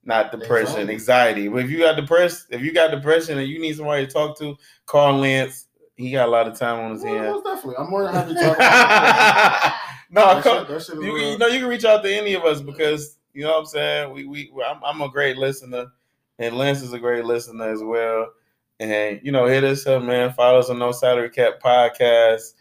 [0.05, 0.93] not depression, Anxiety.
[0.93, 1.49] anxiety.
[1.49, 4.39] But if you got depressed, if you got depression and you need somebody to talk
[4.39, 5.67] to, call Lance.
[5.97, 7.43] He got a lot of time on his Well, hands.
[7.45, 7.77] definitely.
[7.79, 8.59] I'm more than happy to talk
[10.11, 12.35] No, That come, shit- shit you, can, you know you can reach out to any
[12.35, 14.13] of us because you know what I'm saying.
[14.13, 15.87] We we I'm, I'm a great listener,
[16.39, 18.29] and Lance is a great listener as well.
[18.81, 20.33] And you know, hit us up, man.
[20.33, 22.53] Follow us on No Salary Cap Podcast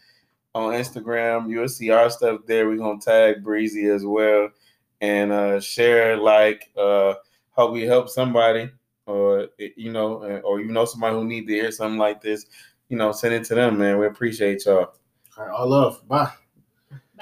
[0.54, 1.50] on Instagram.
[1.50, 2.68] You'll see our stuff there.
[2.68, 4.48] We're gonna tag Breezy as well,
[5.02, 7.14] and uh, share, like, uh,
[7.52, 8.70] hope we help somebody,
[9.06, 12.46] or eh, you know, or you know somebody who need to hear something like this.
[12.88, 13.98] You know, send it to them, man.
[13.98, 14.92] We appreciate y'all.
[15.38, 16.06] All right, all love.
[16.08, 16.32] Bye.